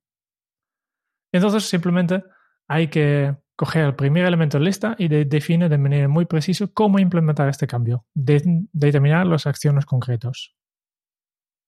Entonces 1.32 1.64
simplemente 1.64 2.22
hay 2.68 2.88
que 2.88 3.34
coger 3.60 3.84
el 3.84 3.94
primer 3.94 4.24
elemento 4.24 4.58
de 4.58 4.64
lista 4.64 4.96
y 4.96 5.08
de, 5.08 5.26
define 5.26 5.68
de 5.68 5.76
manera 5.76 6.08
muy 6.08 6.24
precisa 6.24 6.66
cómo 6.72 6.98
implementar 6.98 7.46
este 7.46 7.66
cambio, 7.66 8.06
de, 8.14 8.40
determinar 8.72 9.26
las 9.26 9.46
acciones 9.46 9.84
concretas. 9.84 10.54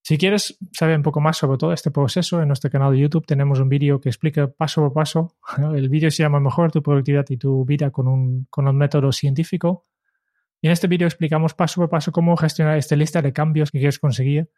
Si 0.02 0.16
quieres 0.16 0.56
saber 0.72 0.96
un 0.96 1.02
poco 1.02 1.20
más 1.20 1.36
sobre 1.36 1.58
todo 1.58 1.74
este 1.74 1.90
proceso, 1.90 2.40
en 2.40 2.48
nuestro 2.48 2.70
canal 2.70 2.92
de 2.92 3.00
YouTube 3.00 3.26
tenemos 3.26 3.60
un 3.60 3.68
vídeo 3.68 4.00
que 4.00 4.08
explica 4.08 4.50
paso 4.50 4.80
por 4.80 4.94
paso. 4.94 5.36
El 5.74 5.90
vídeo 5.90 6.10
se 6.10 6.22
llama 6.22 6.40
Mejor 6.40 6.72
tu 6.72 6.82
productividad 6.82 7.26
y 7.28 7.36
tu 7.36 7.62
vida 7.66 7.90
con 7.90 8.08
un, 8.08 8.46
con 8.48 8.66
un 8.66 8.74
método 8.78 9.12
científico. 9.12 9.84
Y 10.62 10.68
en 10.68 10.72
este 10.72 10.86
vídeo 10.86 11.06
explicamos 11.06 11.52
paso 11.52 11.82
por 11.82 11.90
paso 11.90 12.10
cómo 12.10 12.34
gestionar 12.38 12.78
esta 12.78 12.96
lista 12.96 13.20
de 13.20 13.34
cambios 13.34 13.70
que 13.70 13.80
quieres 13.80 13.98
conseguir 13.98 14.48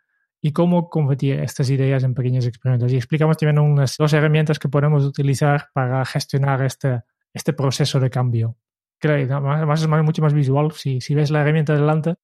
y 0.40 0.52
cómo 0.52 0.88
convertir 0.88 1.40
estas 1.40 1.68
ideas 1.68 2.04
en 2.04 2.14
pequeños 2.14 2.46
experimentos. 2.46 2.92
Y 2.92 2.96
explicamos 2.96 3.38
también 3.38 3.58
unas 3.58 3.96
dos 3.96 4.12
herramientas 4.12 4.60
que 4.60 4.68
podemos 4.68 5.04
utilizar 5.04 5.66
para 5.74 6.04
gestionar 6.04 6.62
este, 6.62 7.02
este 7.34 7.52
proceso 7.52 8.00
de 8.00 8.10
cambio. 8.10 8.56
Creo, 9.00 9.36
además 9.50 9.82
es 9.82 9.88
mucho 9.88 10.22
más 10.22 10.32
visual. 10.32 10.72
Si, 10.72 11.00
si 11.00 11.14
ves 11.14 11.30
la 11.30 11.42
herramienta 11.42 11.74
delante, 11.74 12.14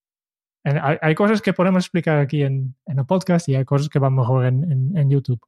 hay, 0.63 1.15
cosas 1.15 1.41
que 1.41 1.53
podemos 1.53 1.83
explicar 1.83 2.19
aquí 2.19 2.43
en, 2.43 2.75
en, 2.85 2.99
el 2.99 3.05
podcast 3.05 3.49
y 3.49 3.55
hay 3.55 3.65
cosas 3.65 3.89
que 3.89 3.99
van 3.99 4.15
mejor 4.15 4.45
en, 4.45 4.71
en, 4.71 4.97
en, 4.97 5.09
YouTube. 5.09 5.41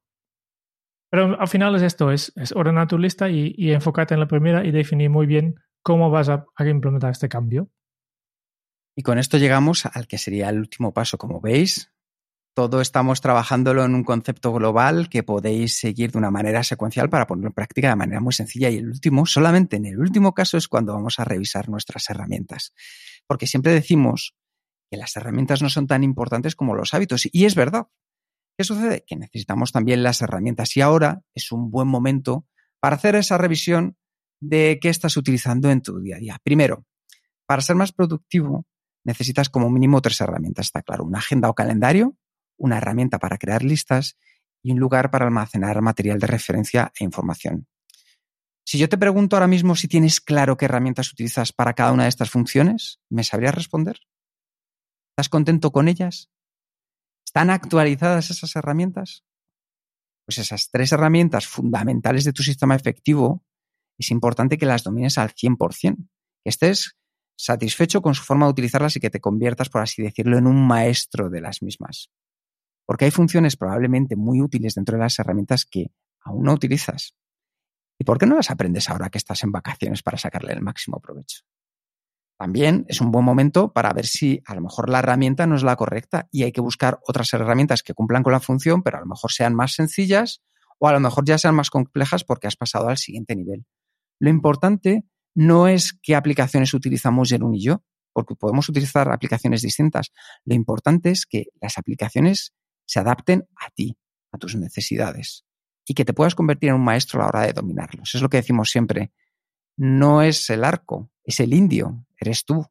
Pero 1.10 1.40
al 1.40 1.48
final 1.48 1.74
es 1.76 1.82
esto, 1.82 2.10
es, 2.10 2.32
es 2.36 2.52
ordenar 2.52 2.88
tu 2.88 2.98
lista 2.98 3.30
y, 3.30 3.54
y, 3.56 3.72
enfocarte 3.72 4.14
en 4.14 4.20
la 4.20 4.26
primera 4.26 4.64
y 4.64 4.72
definir 4.72 5.10
muy 5.10 5.26
bien 5.26 5.54
cómo 5.82 6.10
vas 6.10 6.28
a, 6.28 6.46
a 6.56 6.66
implementar 6.66 7.12
este 7.12 7.28
cambio. 7.28 7.70
Y 8.96 9.02
con 9.02 9.18
esto 9.18 9.38
llegamos 9.38 9.86
al 9.86 10.06
que 10.06 10.18
sería 10.18 10.48
el 10.48 10.58
último 10.58 10.92
paso. 10.92 11.16
Como 11.18 11.40
veis, 11.40 11.93
todo 12.54 12.80
estamos 12.80 13.20
trabajándolo 13.20 13.84
en 13.84 13.94
un 13.94 14.04
concepto 14.04 14.52
global 14.52 15.08
que 15.08 15.24
podéis 15.24 15.76
seguir 15.76 16.12
de 16.12 16.18
una 16.18 16.30
manera 16.30 16.62
secuencial 16.62 17.10
para 17.10 17.26
ponerlo 17.26 17.48
en 17.48 17.54
práctica 17.54 17.88
de 17.88 17.96
manera 17.96 18.20
muy 18.20 18.32
sencilla. 18.32 18.70
Y 18.70 18.76
el 18.76 18.88
último, 18.88 19.26
solamente 19.26 19.76
en 19.76 19.86
el 19.86 19.98
último 19.98 20.34
caso, 20.34 20.56
es 20.56 20.68
cuando 20.68 20.94
vamos 20.94 21.18
a 21.18 21.24
revisar 21.24 21.68
nuestras 21.68 22.08
herramientas. 22.08 22.72
Porque 23.26 23.48
siempre 23.48 23.72
decimos 23.72 24.36
que 24.88 24.96
las 24.96 25.16
herramientas 25.16 25.62
no 25.62 25.68
son 25.68 25.88
tan 25.88 26.04
importantes 26.04 26.54
como 26.54 26.74
los 26.74 26.94
hábitos. 26.94 27.28
Y 27.32 27.44
es 27.44 27.56
verdad. 27.56 27.88
¿Qué 28.56 28.62
sucede? 28.62 29.04
Que 29.04 29.16
necesitamos 29.16 29.72
también 29.72 30.04
las 30.04 30.22
herramientas 30.22 30.76
y 30.76 30.80
ahora 30.80 31.22
es 31.34 31.50
un 31.50 31.72
buen 31.72 31.88
momento 31.88 32.46
para 32.78 32.94
hacer 32.94 33.16
esa 33.16 33.36
revisión 33.36 33.96
de 34.40 34.78
qué 34.80 34.90
estás 34.90 35.16
utilizando 35.16 35.70
en 35.70 35.82
tu 35.82 36.00
día 36.00 36.16
a 36.16 36.18
día. 36.20 36.38
Primero, 36.44 36.86
para 37.46 37.62
ser 37.62 37.74
más 37.74 37.90
productivo, 37.90 38.64
necesitas 39.02 39.48
como 39.48 39.70
mínimo 39.70 40.00
tres 40.00 40.20
herramientas, 40.20 40.66
está 40.66 40.82
claro. 40.82 41.04
Una 41.04 41.18
agenda 41.18 41.48
o 41.48 41.54
calendario, 41.54 42.16
una 42.56 42.78
herramienta 42.78 43.18
para 43.18 43.38
crear 43.38 43.62
listas 43.62 44.16
y 44.62 44.72
un 44.72 44.78
lugar 44.78 45.10
para 45.10 45.26
almacenar 45.26 45.80
material 45.82 46.18
de 46.18 46.26
referencia 46.26 46.92
e 46.98 47.04
información. 47.04 47.66
Si 48.66 48.78
yo 48.78 48.88
te 48.88 48.96
pregunto 48.96 49.36
ahora 49.36 49.46
mismo 49.46 49.76
si 49.76 49.88
tienes 49.88 50.20
claro 50.20 50.56
qué 50.56 50.64
herramientas 50.64 51.12
utilizas 51.12 51.52
para 51.52 51.74
cada 51.74 51.92
una 51.92 52.04
de 52.04 52.08
estas 52.08 52.30
funciones, 52.30 53.00
¿me 53.10 53.22
sabrías 53.22 53.54
responder? 53.54 54.00
¿Estás 55.12 55.28
contento 55.28 55.70
con 55.70 55.86
ellas? 55.88 56.30
¿Están 57.26 57.50
actualizadas 57.50 58.30
esas 58.30 58.56
herramientas? 58.56 59.24
Pues 60.26 60.38
esas 60.38 60.70
tres 60.70 60.92
herramientas 60.92 61.46
fundamentales 61.46 62.24
de 62.24 62.32
tu 62.32 62.42
sistema 62.42 62.74
efectivo 62.74 63.44
es 63.98 64.10
importante 64.10 64.56
que 64.56 64.66
las 64.66 64.82
domines 64.82 65.18
al 65.18 65.34
100%, 65.34 65.96
que 65.96 66.48
estés 66.48 66.96
satisfecho 67.36 68.00
con 68.00 68.14
su 68.14 68.22
forma 68.22 68.46
de 68.46 68.52
utilizarlas 68.52 68.96
y 68.96 69.00
que 69.00 69.10
te 69.10 69.20
conviertas, 69.20 69.68
por 69.68 69.82
así 69.82 70.02
decirlo, 70.02 70.38
en 70.38 70.46
un 70.46 70.66
maestro 70.66 71.28
de 71.28 71.40
las 71.40 71.62
mismas. 71.62 72.10
Porque 72.86 73.06
hay 73.06 73.10
funciones 73.10 73.56
probablemente 73.56 74.16
muy 74.16 74.40
útiles 74.40 74.74
dentro 74.74 74.96
de 74.96 75.02
las 75.04 75.18
herramientas 75.18 75.64
que 75.64 75.86
aún 76.20 76.44
no 76.44 76.52
utilizas. 76.52 77.14
¿Y 77.98 78.04
por 78.04 78.18
qué 78.18 78.26
no 78.26 78.36
las 78.36 78.50
aprendes 78.50 78.90
ahora 78.90 79.08
que 79.08 79.18
estás 79.18 79.42
en 79.44 79.52
vacaciones 79.52 80.02
para 80.02 80.18
sacarle 80.18 80.52
el 80.52 80.60
máximo 80.60 81.00
provecho? 81.00 81.42
También 82.36 82.84
es 82.88 83.00
un 83.00 83.12
buen 83.12 83.24
momento 83.24 83.72
para 83.72 83.92
ver 83.92 84.06
si 84.06 84.42
a 84.46 84.54
lo 84.54 84.60
mejor 84.60 84.90
la 84.90 84.98
herramienta 84.98 85.46
no 85.46 85.54
es 85.54 85.62
la 85.62 85.76
correcta 85.76 86.28
y 86.32 86.42
hay 86.42 86.52
que 86.52 86.60
buscar 86.60 86.98
otras 87.06 87.32
herramientas 87.32 87.82
que 87.82 87.94
cumplan 87.94 88.24
con 88.24 88.32
la 88.32 88.40
función, 88.40 88.82
pero 88.82 88.96
a 88.96 89.00
lo 89.00 89.06
mejor 89.06 89.30
sean 89.30 89.54
más 89.54 89.74
sencillas 89.74 90.42
o 90.78 90.88
a 90.88 90.92
lo 90.92 91.00
mejor 91.00 91.24
ya 91.24 91.38
sean 91.38 91.54
más 91.54 91.70
complejas 91.70 92.24
porque 92.24 92.48
has 92.48 92.56
pasado 92.56 92.88
al 92.88 92.98
siguiente 92.98 93.36
nivel. 93.36 93.64
Lo 94.18 94.30
importante 94.30 95.04
no 95.34 95.68
es 95.68 95.96
qué 96.02 96.16
aplicaciones 96.16 96.74
utilizamos 96.74 97.28
Jerún 97.28 97.54
y 97.54 97.62
yo, 97.62 97.82
porque 98.12 98.34
podemos 98.34 98.68
utilizar 98.68 99.10
aplicaciones 99.12 99.62
distintas. 99.62 100.12
Lo 100.44 100.54
importante 100.54 101.10
es 101.10 101.26
que 101.26 101.46
las 101.60 101.78
aplicaciones 101.78 102.52
se 102.86 103.00
adapten 103.00 103.48
a 103.56 103.70
ti, 103.70 103.96
a 104.32 104.38
tus 104.38 104.56
necesidades, 104.56 105.44
y 105.86 105.94
que 105.94 106.04
te 106.04 106.12
puedas 106.12 106.34
convertir 106.34 106.70
en 106.70 106.76
un 106.76 106.84
maestro 106.84 107.20
a 107.20 107.24
la 107.24 107.28
hora 107.28 107.46
de 107.46 107.52
dominarlos. 107.52 108.14
Es 108.14 108.22
lo 108.22 108.28
que 108.28 108.38
decimos 108.38 108.70
siempre. 108.70 109.12
No 109.76 110.22
es 110.22 110.48
el 110.50 110.64
arco, 110.64 111.10
es 111.24 111.40
el 111.40 111.52
indio, 111.52 112.06
eres 112.18 112.44
tú. 112.44 112.66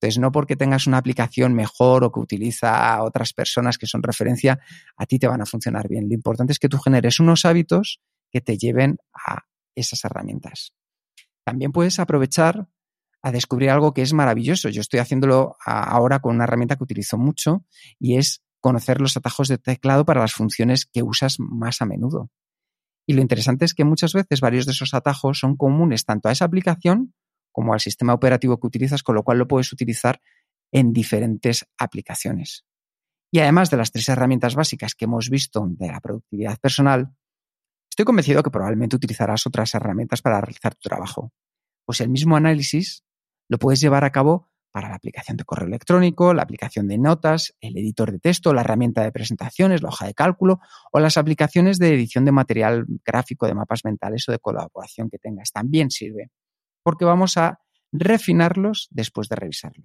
Entonces, 0.00 0.18
no 0.18 0.32
porque 0.32 0.56
tengas 0.56 0.86
una 0.86 0.96
aplicación 0.96 1.52
mejor 1.54 2.04
o 2.04 2.12
que 2.12 2.20
utiliza 2.20 2.94
a 2.94 3.02
otras 3.04 3.34
personas 3.34 3.76
que 3.76 3.86
son 3.86 4.02
referencia, 4.02 4.58
a 4.96 5.06
ti 5.06 5.18
te 5.18 5.28
van 5.28 5.42
a 5.42 5.46
funcionar 5.46 5.88
bien. 5.88 6.08
Lo 6.08 6.14
importante 6.14 6.52
es 6.52 6.58
que 6.58 6.70
tú 6.70 6.78
generes 6.78 7.20
unos 7.20 7.44
hábitos 7.44 8.00
que 8.30 8.40
te 8.40 8.56
lleven 8.56 8.98
a 9.12 9.44
esas 9.74 10.02
herramientas. 10.04 10.72
También 11.44 11.72
puedes 11.72 11.98
aprovechar 11.98 12.68
a 13.22 13.30
descubrir 13.30 13.70
algo 13.70 13.92
que 13.92 14.02
es 14.02 14.12
maravilloso. 14.12 14.70
Yo 14.70 14.80
estoy 14.80 15.00
haciéndolo 15.00 15.56
ahora 15.64 16.20
con 16.20 16.34
una 16.34 16.44
herramienta 16.44 16.76
que 16.76 16.84
utilizo 16.84 17.18
mucho 17.18 17.66
y 17.98 18.16
es 18.16 18.42
conocer 18.60 19.00
los 19.00 19.16
atajos 19.16 19.48
de 19.48 19.58
teclado 19.58 20.04
para 20.04 20.20
las 20.20 20.32
funciones 20.32 20.86
que 20.86 21.02
usas 21.02 21.36
más 21.38 21.82
a 21.82 21.86
menudo. 21.86 22.30
Y 23.06 23.14
lo 23.14 23.22
interesante 23.22 23.64
es 23.64 23.74
que 23.74 23.84
muchas 23.84 24.12
veces 24.12 24.40
varios 24.40 24.66
de 24.66 24.72
esos 24.72 24.94
atajos 24.94 25.38
son 25.38 25.56
comunes 25.56 26.04
tanto 26.04 26.28
a 26.28 26.32
esa 26.32 26.44
aplicación 26.44 27.14
como 27.52 27.72
al 27.72 27.80
sistema 27.80 28.14
operativo 28.14 28.60
que 28.60 28.66
utilizas, 28.66 29.02
con 29.02 29.16
lo 29.16 29.24
cual 29.24 29.38
lo 29.38 29.48
puedes 29.48 29.72
utilizar 29.72 30.20
en 30.72 30.92
diferentes 30.92 31.66
aplicaciones. 31.78 32.64
Y 33.32 33.40
además 33.40 33.70
de 33.70 33.76
las 33.76 33.90
tres 33.90 34.08
herramientas 34.08 34.54
básicas 34.54 34.94
que 34.94 35.06
hemos 35.06 35.30
visto 35.30 35.66
de 35.68 35.88
la 35.88 36.00
productividad 36.00 36.58
personal, 36.58 37.12
Estoy 37.90 38.04
convencido 38.04 38.42
que 38.42 38.50
probablemente 38.50 38.96
utilizarás 38.96 39.46
otras 39.46 39.74
herramientas 39.74 40.22
para 40.22 40.40
realizar 40.40 40.74
tu 40.74 40.88
trabajo. 40.88 41.32
Pues 41.84 42.00
el 42.00 42.08
mismo 42.08 42.36
análisis 42.36 43.04
lo 43.48 43.58
puedes 43.58 43.80
llevar 43.80 44.04
a 44.04 44.10
cabo 44.12 44.49
para 44.70 44.88
la 44.88 44.96
aplicación 44.96 45.36
de 45.36 45.44
correo 45.44 45.66
electrónico, 45.66 46.34
la 46.34 46.42
aplicación 46.42 46.88
de 46.88 46.98
notas, 46.98 47.54
el 47.60 47.76
editor 47.76 48.12
de 48.12 48.18
texto, 48.18 48.52
la 48.52 48.60
herramienta 48.60 49.02
de 49.02 49.12
presentaciones, 49.12 49.82
la 49.82 49.88
hoja 49.88 50.06
de 50.06 50.14
cálculo 50.14 50.60
o 50.92 51.00
las 51.00 51.16
aplicaciones 51.16 51.78
de 51.78 51.94
edición 51.94 52.24
de 52.24 52.32
material 52.32 52.86
gráfico, 53.04 53.46
de 53.46 53.54
mapas 53.54 53.84
mentales 53.84 54.28
o 54.28 54.32
de 54.32 54.38
colaboración 54.38 55.10
que 55.10 55.18
tengas. 55.18 55.52
También 55.52 55.90
sirve, 55.90 56.30
porque 56.82 57.04
vamos 57.04 57.36
a 57.36 57.60
refinarlos 57.92 58.88
después 58.90 59.28
de 59.28 59.36
revisarlo. 59.36 59.84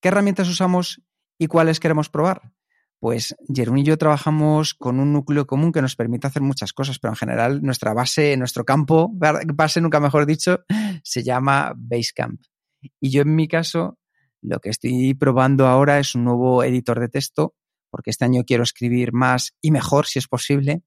¿Qué 0.00 0.08
herramientas 0.08 0.48
usamos 0.48 1.02
y 1.38 1.46
cuáles 1.46 1.80
queremos 1.80 2.08
probar? 2.08 2.52
pues 2.98 3.36
Jerún 3.54 3.78
y 3.78 3.84
yo 3.84 3.98
trabajamos 3.98 4.74
con 4.74 5.00
un 5.00 5.12
núcleo 5.12 5.46
común 5.46 5.72
que 5.72 5.82
nos 5.82 5.96
permite 5.96 6.26
hacer 6.26 6.42
muchas 6.42 6.72
cosas, 6.72 6.98
pero 6.98 7.12
en 7.12 7.16
general 7.16 7.62
nuestra 7.62 7.92
base, 7.92 8.36
nuestro 8.36 8.64
campo, 8.64 9.10
base 9.54 9.80
nunca 9.80 10.00
mejor 10.00 10.26
dicho, 10.26 10.64
se 11.02 11.22
llama 11.22 11.72
Basecamp. 11.76 12.40
Y 12.80 13.10
yo 13.10 13.22
en 13.22 13.34
mi 13.34 13.48
caso, 13.48 13.98
lo 14.42 14.60
que 14.60 14.70
estoy 14.70 15.14
probando 15.14 15.66
ahora 15.66 15.98
es 15.98 16.14
un 16.14 16.24
nuevo 16.24 16.62
editor 16.62 17.00
de 17.00 17.08
texto, 17.08 17.54
porque 17.90 18.10
este 18.10 18.24
año 18.24 18.44
quiero 18.44 18.62
escribir 18.62 19.12
más 19.12 19.54
y 19.60 19.70
mejor 19.70 20.06
si 20.06 20.18
es 20.18 20.28
posible, 20.28 20.82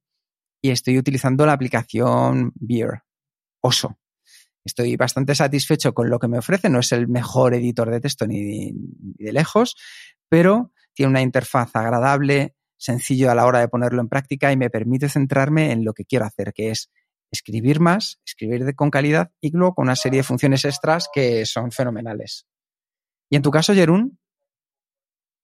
y 0.62 0.72
estoy 0.72 0.98
utilizando 0.98 1.46
la 1.46 1.54
aplicación 1.54 2.52
Beer, 2.56 3.04
Oso. 3.62 3.98
Estoy 4.64 4.98
bastante 4.98 5.36
satisfecho 5.36 5.94
con 5.94 6.10
lo 6.10 6.20
que 6.20 6.28
me 6.28 6.38
ofrece, 6.38 6.70
no 6.70 6.80
es 6.80 6.92
el 6.92 7.08
mejor 7.08 7.54
editor 7.54 7.90
de 7.90 8.02
texto 8.02 8.28
ni 8.28 8.72
de 8.74 9.34
lejos, 9.34 9.76
pero 10.28 10.74
tiene 10.94 11.12
una 11.12 11.22
interfaz 11.22 11.76
agradable, 11.76 12.56
sencillo 12.78 13.32
a 13.32 13.36
la 13.36 13.46
hora 13.46 13.60
de 13.60 13.68
ponerlo 13.68 14.02
en 14.02 14.10
práctica 14.10 14.52
y 14.52 14.58
me 14.58 14.70
permite 14.70 15.10
centrarme 15.10 15.72
en 15.72 15.84
lo 15.84 15.94
que 15.94 16.06
quiero 16.06 16.26
hacer, 16.26 16.54
que 16.54 16.72
es 16.72 16.90
escribir 17.32 17.80
más, 17.80 18.20
escribir 18.26 18.76
con 18.76 18.90
calidad 18.90 19.32
y 19.42 19.52
luego 19.52 19.76
con 19.76 19.84
una 19.84 19.96
serie 19.96 20.20
de 20.20 20.24
funciones 20.24 20.66
extras 20.66 21.10
que 21.14 21.46
son 21.46 21.72
fenomenales. 21.72 22.48
¿Y 23.30 23.36
en 23.36 23.42
tu 23.42 23.52
caso, 23.52 23.74
Jerún? 23.74 24.18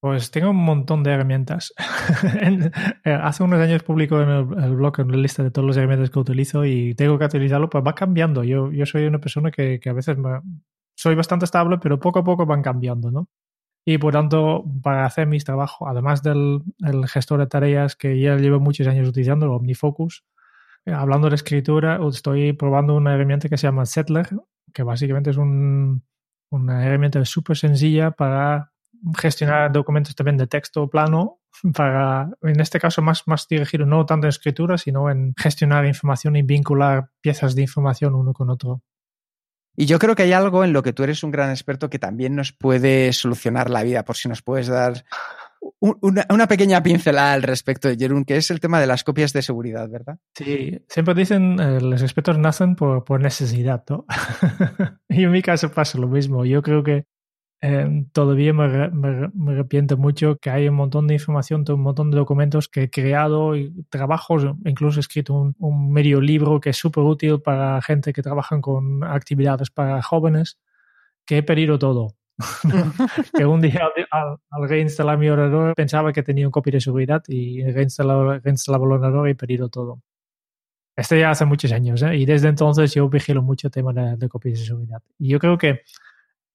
Pues 0.00 0.30
tengo 0.30 0.50
un 0.50 0.56
montón 0.56 1.02
de 1.02 1.12
herramientas. 1.12 1.72
Eh, 3.04 3.12
hace 3.12 3.42
unos 3.42 3.60
años 3.60 3.82
publico 3.82 4.20
en 4.20 4.28
el, 4.28 4.74
blog 4.76 5.00
una 5.00 5.16
lista 5.16 5.42
de 5.42 5.50
todas 5.50 5.68
las 5.68 5.76
herramientas 5.76 6.10
que 6.10 6.18
utilizo 6.18 6.64
y 6.64 6.94
tengo 6.94 7.18
que 7.18 7.24
utilizarlo, 7.24 7.68
pues 7.68 7.84
va 7.84 7.94
cambiando. 7.94 8.42
Yo, 8.42 8.70
soy 8.84 9.06
una 9.06 9.18
persona 9.18 9.50
que, 9.50 9.80
a 9.84 9.92
veces 9.92 10.16
soy 10.96 11.14
bastante 11.14 11.44
estable, 11.44 11.78
pero 11.78 12.00
poco 12.00 12.20
a 12.20 12.24
poco 12.24 12.46
van 12.46 12.62
cambiando, 12.62 13.10
¿no? 13.10 13.28
Y 13.84 13.98
por 13.98 14.12
tanto, 14.12 14.64
para 14.82 15.04
hacer 15.04 15.26
mis 15.28 15.44
trabajos, 15.44 15.88
además 15.88 16.22
del 16.22 16.62
gestor 17.08 17.40
de 17.40 17.46
tareas 17.46 17.94
que 17.96 18.18
ya 18.20 18.36
llevo 18.36 18.58
muchos 18.60 18.86
años 18.88 19.08
utilizando, 19.08 19.46
el 19.46 19.52
OmniFocus, 19.52 20.24
hablando 20.86 21.28
de 21.28 21.34
escritura, 21.34 21.98
estoy 22.08 22.52
probando 22.52 22.94
una 22.94 23.14
herramienta 23.14 23.48
que 23.48 23.56
se 23.56 23.66
llama 23.66 23.86
Settler, 23.86 24.28
que 24.72 24.82
básicamente 24.82 25.30
es 25.30 25.36
un, 25.36 26.04
una 26.50 26.86
herramienta 26.86 27.24
súper 27.24 27.56
sencilla 27.56 28.12
para 28.12 28.72
gestionar 29.18 29.72
documentos 29.72 30.14
también 30.14 30.36
de 30.36 30.46
texto 30.46 30.88
plano, 30.88 31.40
para, 31.74 32.30
en 32.42 32.60
este 32.60 32.80
caso, 32.80 33.02
más, 33.02 33.22
más 33.26 33.46
dirigido 33.48 33.86
no 33.86 34.06
tanto 34.06 34.26
en 34.26 34.30
escritura, 34.30 34.78
sino 34.78 35.10
en 35.10 35.34
gestionar 35.36 35.86
información 35.86 36.36
y 36.36 36.42
vincular 36.42 37.10
piezas 37.20 37.54
de 37.54 37.62
información 37.62 38.14
uno 38.14 38.32
con 38.32 38.50
otro. 38.50 38.82
Y 39.78 39.84
yo 39.84 39.98
creo 39.98 40.14
que 40.14 40.22
hay 40.22 40.32
algo 40.32 40.64
en 40.64 40.72
lo 40.72 40.82
que 40.82 40.94
tú 40.94 41.02
eres 41.02 41.22
un 41.22 41.30
gran 41.30 41.50
experto 41.50 41.90
que 41.90 41.98
también 41.98 42.34
nos 42.34 42.52
puede 42.52 43.12
solucionar 43.12 43.68
la 43.68 43.82
vida, 43.82 44.04
por 44.04 44.16
si 44.16 44.26
nos 44.28 44.40
puedes 44.40 44.68
dar 44.68 45.04
una, 45.80 46.46
pequeña 46.48 46.82
pincelada 46.82 47.32
al 47.32 47.42
respecto 47.42 47.88
de 47.88 47.96
Jerún, 47.96 48.24
que 48.24 48.36
es 48.36 48.50
el 48.50 48.60
tema 48.60 48.80
de 48.80 48.86
las 48.86 49.04
copias 49.04 49.32
de 49.32 49.42
seguridad, 49.42 49.88
¿verdad? 49.88 50.18
Sí, 50.34 50.80
siempre 50.88 51.14
dicen, 51.14 51.58
eh, 51.60 51.80
los 51.80 52.02
expertos 52.02 52.38
nacen 52.38 52.76
por, 52.76 53.04
por 53.04 53.20
necesidad, 53.20 53.84
¿no? 53.88 54.06
y 55.08 55.24
en 55.24 55.30
mi 55.30 55.42
caso 55.42 55.70
pasa 55.70 55.98
lo 55.98 56.08
mismo. 56.08 56.44
Yo 56.44 56.62
creo 56.62 56.82
que 56.82 57.06
eh, 57.62 58.04
todavía 58.12 58.52
me, 58.52 58.90
me, 58.90 59.52
arrepiento 59.52 59.96
mucho 59.96 60.36
que 60.36 60.50
hay 60.50 60.68
un 60.68 60.74
montón 60.74 61.06
de 61.06 61.14
información, 61.14 61.64
un 61.68 61.80
montón 61.80 62.10
de 62.10 62.18
documentos 62.18 62.68
que 62.68 62.84
he 62.84 62.90
creado 62.90 63.56
y 63.56 63.72
trabajos, 63.88 64.44
incluso 64.66 64.98
he 64.98 65.00
escrito 65.00 65.54
un, 65.58 65.92
medio 65.92 66.20
libro 66.20 66.60
que 66.60 66.70
es 66.70 66.76
súper 66.76 67.04
útil 67.04 67.40
para 67.40 67.80
gente 67.80 68.12
que 68.12 68.22
trabaja 68.22 68.60
con 68.60 69.02
actividades 69.04 69.70
para 69.70 70.02
jóvenes, 70.02 70.58
que 71.24 71.38
he 71.38 71.42
perdido 71.42 71.78
todo. 71.78 72.14
Que 73.36 73.46
un 73.46 73.60
día 73.60 73.88
al, 74.10 74.68
reinstalar 74.68 75.18
mi 75.18 75.28
ordenador 75.28 75.74
pensaba 75.74 76.12
que 76.12 76.22
tenía 76.22 76.46
un 76.46 76.52
copia 76.52 76.72
de 76.72 76.80
seguridad 76.80 77.22
y 77.28 77.64
reinstallaba, 77.70 78.38
reinstallaba 78.38 78.84
el 78.84 78.92
ordenador 78.92 79.28
y 79.28 79.34
perdido 79.34 79.68
todo. 79.68 80.02
Este 80.96 81.20
ya 81.20 81.30
hace 81.30 81.44
muchos 81.44 81.72
años, 81.72 82.02
¿eh? 82.02 82.16
y 82.16 82.24
desde 82.24 82.48
entonces 82.48 82.94
yo 82.94 83.08
vigilo 83.08 83.42
mucho 83.42 83.68
el 83.68 83.72
tema 83.72 83.92
de, 83.92 84.16
de 84.16 84.28
copias 84.28 84.60
de 84.60 84.64
seguridad. 84.64 85.02
Y 85.18 85.28
yo 85.28 85.38
creo 85.38 85.58
que 85.58 85.82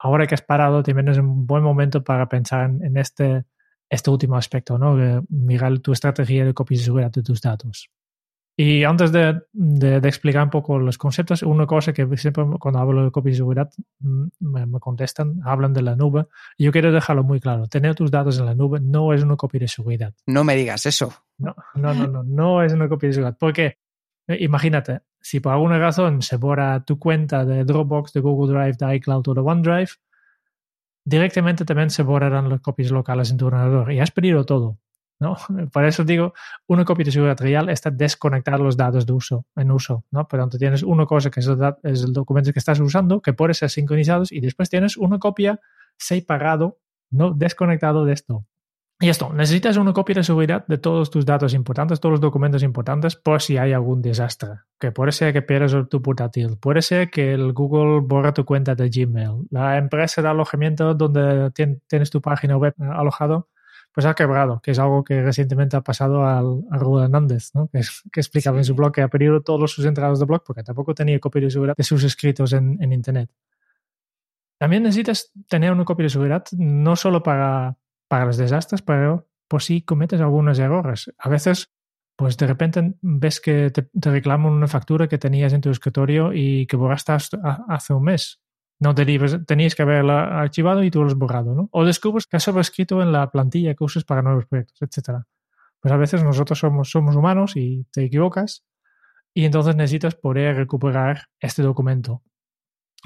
ahora 0.02 0.26
que 0.26 0.36
has 0.36 0.41
parado, 0.41 0.82
también 0.84 1.10
es 1.10 1.17
un 1.17 1.46
buen 1.46 1.63
momento 1.63 2.04
para 2.04 2.28
pensar 2.28 2.72
en, 2.82 2.98
este, 2.98 3.46
este 3.89 4.10
último 4.10 4.36
aspecto, 4.36 4.78
¿no? 4.78 5.24
mirar 5.30 5.78
tu 5.80 5.91
estrategia 5.91 6.44
de 6.44 6.54
copias 6.54 6.82
de 6.82 6.86
seguridad 6.86 7.12
de 7.12 7.22
tus 7.22 7.41
datos. 7.41 7.89
Y 8.58 8.84
antes 8.84 9.12
de, 9.12 9.42
de, 9.54 9.98
explicar 10.08 10.44
un 10.44 10.50
poco 10.50 10.78
los 10.78 10.98
conceptos, 10.98 11.42
una 11.42 11.66
cosa 11.66 11.94
que 11.94 12.06
siempre 12.18 12.46
cuando 12.60 12.80
hablo 12.80 13.06
de 13.06 13.12
copias 13.12 13.34
de 13.34 13.38
seguridad 13.38 13.70
mm, 14.00 14.26
me, 14.40 14.66
me, 14.66 14.80
contestan, 14.80 15.42
hablan 15.46 15.74
de 15.74 15.82
la 15.82 15.96
nube. 15.96 16.28
Yo 16.58 16.72
quiero 16.72 16.92
dejarlo 16.92 17.24
muy 17.24 17.40
claro. 17.40 17.68
Tener 17.68 17.96
tus 17.96 18.12
datos 18.12 18.38
en 18.40 18.46
la 18.46 18.54
nube 18.54 18.80
no 18.82 19.14
es 19.14 19.24
una 19.24 19.38
copia 19.38 19.62
de 19.62 19.68
seguridad. 19.68 20.14
No 20.28 20.44
me 20.44 20.56
digas 20.56 20.86
eso. 20.86 21.14
No, 21.38 21.56
no, 21.76 21.94
no, 21.94 22.08
no, 22.08 22.24
no 22.24 22.62
es 22.62 22.74
una 22.74 22.90
copia 22.90 23.08
de 23.08 23.14
seguridad. 23.14 23.38
Porque 23.40 23.78
eh, 24.28 24.38
imagínate, 24.42 25.02
si 25.20 25.40
por 25.40 25.54
alguna 25.54 25.80
razón 25.80 26.22
se 26.22 26.38
borra 26.38 26.84
tu 26.84 27.00
cuenta 27.00 27.46
de 27.46 27.64
Dropbox, 27.64 28.14
de 28.14 28.20
Google 28.20 28.54
Drive, 28.54 28.78
de 28.80 28.96
iCloud 28.96 29.28
o 29.28 29.34
de 29.34 29.42
OneDrive, 29.42 29.92
directamente 31.04 31.66
también 31.66 31.90
se 31.90 32.04
borrarán 32.04 32.50
las 32.50 32.62
copias 32.62 32.92
locales 32.92 33.32
en 33.32 33.38
tu 33.38 33.48
ordenador 33.48 33.92
y 33.92 34.00
has 34.00 34.12
perdido 34.12 34.46
todo. 34.46 34.78
¿No? 35.22 35.38
Por 35.72 35.86
eso 35.86 36.04
digo, 36.04 36.34
una 36.68 36.84
copia 36.84 37.06
de 37.06 37.12
seguridad 37.12 37.40
real 37.40 37.70
está 37.70 37.92
desconectar 37.92 38.60
los 38.60 38.76
datos 38.76 39.06
de 39.06 39.14
uso, 39.14 39.46
en 39.56 39.72
uso. 39.72 40.04
¿no? 40.12 40.28
Por 40.28 40.40
tanto, 40.40 40.58
tienes 40.58 40.84
una 40.84 41.06
cosa 41.06 41.30
que 41.30 41.40
es 41.40 41.48
el, 41.48 41.60
es 41.84 42.12
documento 42.12 42.52
que 42.52 42.60
estás 42.60 42.80
usando, 42.80 43.22
que 43.22 43.32
puede 43.32 43.54
ser 43.54 43.70
sincronizados, 43.70 44.32
y 44.32 44.42
después 44.42 44.70
tienes 44.70 44.98
una 44.98 45.20
copia 45.20 45.62
separado, 45.98 46.80
no 47.12 47.32
desconectado 47.32 48.04
de 48.04 48.14
esto. 48.14 48.46
Y 49.00 49.10
esto, 49.10 49.34
necesitas 49.34 49.78
una 49.78 49.94
copia 49.94 50.14
de 50.14 50.24
seguridad 50.24 50.64
de 50.68 50.78
todos 50.78 51.10
tus 51.10 51.26
datos 51.26 51.56
importantes, 51.56 52.00
todos 52.00 52.14
los 52.14 52.22
documentos 52.22 52.62
importantes, 52.62 53.16
por 53.16 53.42
si 53.42 53.58
hay 53.58 53.74
algún 53.74 54.02
desastre. 54.02 54.60
Que 54.80 54.92
puede 54.92 55.12
ser 55.12 55.34
que 55.34 55.42
pierdas 55.42 55.76
tu 55.90 56.04
portátil, 56.04 56.58
puede 56.60 56.84
ser 56.84 57.10
que 57.10 57.34
el 57.34 57.54
Google 57.54 58.02
borra 58.04 58.32
tu 58.32 58.46
cuenta 58.46 58.76
de 58.76 58.90
Gmail, 58.90 59.48
la 59.50 59.78
empresa 59.78 60.22
de 60.22 60.28
alojamiento 60.28 60.94
donde 60.94 61.50
tienes 61.88 62.12
tu 62.12 62.22
página 62.22 62.58
web 62.58 62.76
alojado, 62.78 63.50
pues 63.93 64.06
ha 64.06 64.13
quebrado, 64.13 64.62
que 64.62 64.71
es 64.71 64.80
algo 64.80 65.04
que 65.04 65.21
recientemente 65.21 65.75
ha 65.75 65.82
pasado 65.82 66.25
al, 66.25 66.63
a 66.71 66.77
Rubén 66.77 67.06
Hernández, 67.06 67.51
¿no? 67.54 67.67
que, 67.67 67.82
que 68.12 68.19
explicaba 68.19 68.58
en 68.58 68.65
su 68.65 68.73
blog 68.73 68.93
que 68.93 69.01
ha 69.01 69.08
perdido 69.08 69.41
todos 69.41 69.71
sus 69.71 69.86
entradas 69.86 70.19
de 70.19 70.25
blog 70.25 70.43
porque 70.45 70.63
tampoco 70.63 70.95
tenía 70.95 71.19
copia 71.19 71.41
de 71.41 71.51
seguridad 71.51 71.75
de 71.75 71.84
sus 71.84 72.04
escritos 72.04 72.54
en, 72.54 72.77
en 72.82 72.93
Internet. 72.93 73.30
También 74.58 74.84
necesitas 74.84 75.32
tener 75.47 75.71
una 75.71 75.86
copia 75.86 76.04
de 76.04 76.10
seguridad 76.10 76.43
no 76.51 76.95
solo 76.95 77.23
para 77.23 77.77
para 78.12 78.25
los 78.25 78.36
desastres, 78.36 78.82
pero 78.82 79.30
por 79.47 79.63
si 79.63 79.84
cometes 79.84 80.19
algunos 80.19 80.60
errores. 80.60 81.10
A 81.17 81.30
veces, 81.30 81.71
pues 82.17 82.36
de 82.36 82.45
repente 82.45 82.95
ves 82.99 83.39
que 83.39 83.69
te, 83.69 83.89
reclaman 83.93 84.51
una 84.51 84.67
factura 84.67 85.08
que 85.08 85.17
tenías 85.17 85.54
en 85.54 85.62
tu 85.62 85.69
escritorio 85.69 86.34
y 86.34 86.67
que 86.67 86.75
borraste 86.75 87.13
hace 87.69 87.93
un 87.93 88.04
mes. 88.04 88.41
No 88.82 88.94
te 88.94 89.06
tenías 89.46 89.76
que 89.76 89.84
haberla 89.84 90.41
archivado 90.41 90.84
y 90.84 90.91
tú 90.91 91.02
lo 91.02 91.08
has 91.08 91.15
borrado, 91.15 91.56
¿no? 91.56 91.70
O 91.72 91.86
descubres 91.86 92.28
que 92.28 92.36
has 92.38 92.44
sobrescrito 92.44 93.02
en 93.02 93.13
la 93.13 93.32
plantilla 93.32 93.76
que 93.76 93.84
usas 93.84 94.04
para 94.04 94.22
nuevos 94.22 94.48
proyectos, 94.48 94.82
etc. 94.82 95.20
Pues 95.80 95.94
a 95.94 95.98
veces 95.98 96.24
nosotros 96.24 96.60
somos, 96.60 96.89
somos 96.89 97.15
humanos 97.15 97.56
y 97.56 97.86
te 97.94 98.04
equivocas 98.04 98.65
y 99.34 99.46
entonces 99.46 99.76
necesitas 99.76 100.15
poder 100.15 100.58
recuperar 100.58 101.28
este 101.39 101.62
documento. 101.62 102.24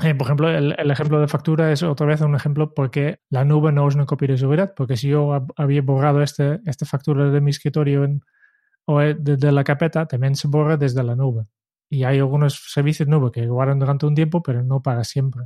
Eh, 0.04 0.16
por 0.16 0.28
ejemplo, 0.28 0.50
el, 0.50 0.92
ejemplo 0.92 1.20
de 1.22 1.28
factura 1.28 1.72
es 1.72 1.82
otra 1.84 2.06
vez 2.06 2.20
un 2.22 2.36
ejemplo 2.36 2.74
porque 2.74 3.20
la 3.30 3.46
nube 3.46 3.72
no 3.72 3.88
es 3.88 3.96
una 3.96 4.06
copia 4.06 4.30
de 4.30 4.38
seguridad, 4.38 4.74
porque 4.76 4.98
si 4.98 5.10
yo 5.10 5.48
había 5.56 5.82
borrado 5.82 6.22
este, 6.22 6.60
esta 6.66 6.86
factura 6.86 7.30
de 7.30 7.42
mi 7.42 7.52
escritorio 7.52 8.04
en, 8.04 8.22
o 8.86 9.00
de, 9.00 9.52
la 9.52 9.64
carpeta, 9.64 10.06
también 10.06 10.36
se 10.36 10.48
borra 10.48 10.78
desde 10.78 11.04
la 11.04 11.16
nube. 11.16 11.46
Y 11.90 12.04
hay 12.04 12.20
algunos 12.20 12.56
servicios 12.72 13.08
nube 13.08 13.32
que 13.32 13.48
guardan 13.48 13.80
durante 13.80 14.06
un 14.06 14.16
tiempo, 14.16 14.42
pero 14.42 14.64
no 14.64 14.82
para 14.82 15.04
siempre. 15.04 15.44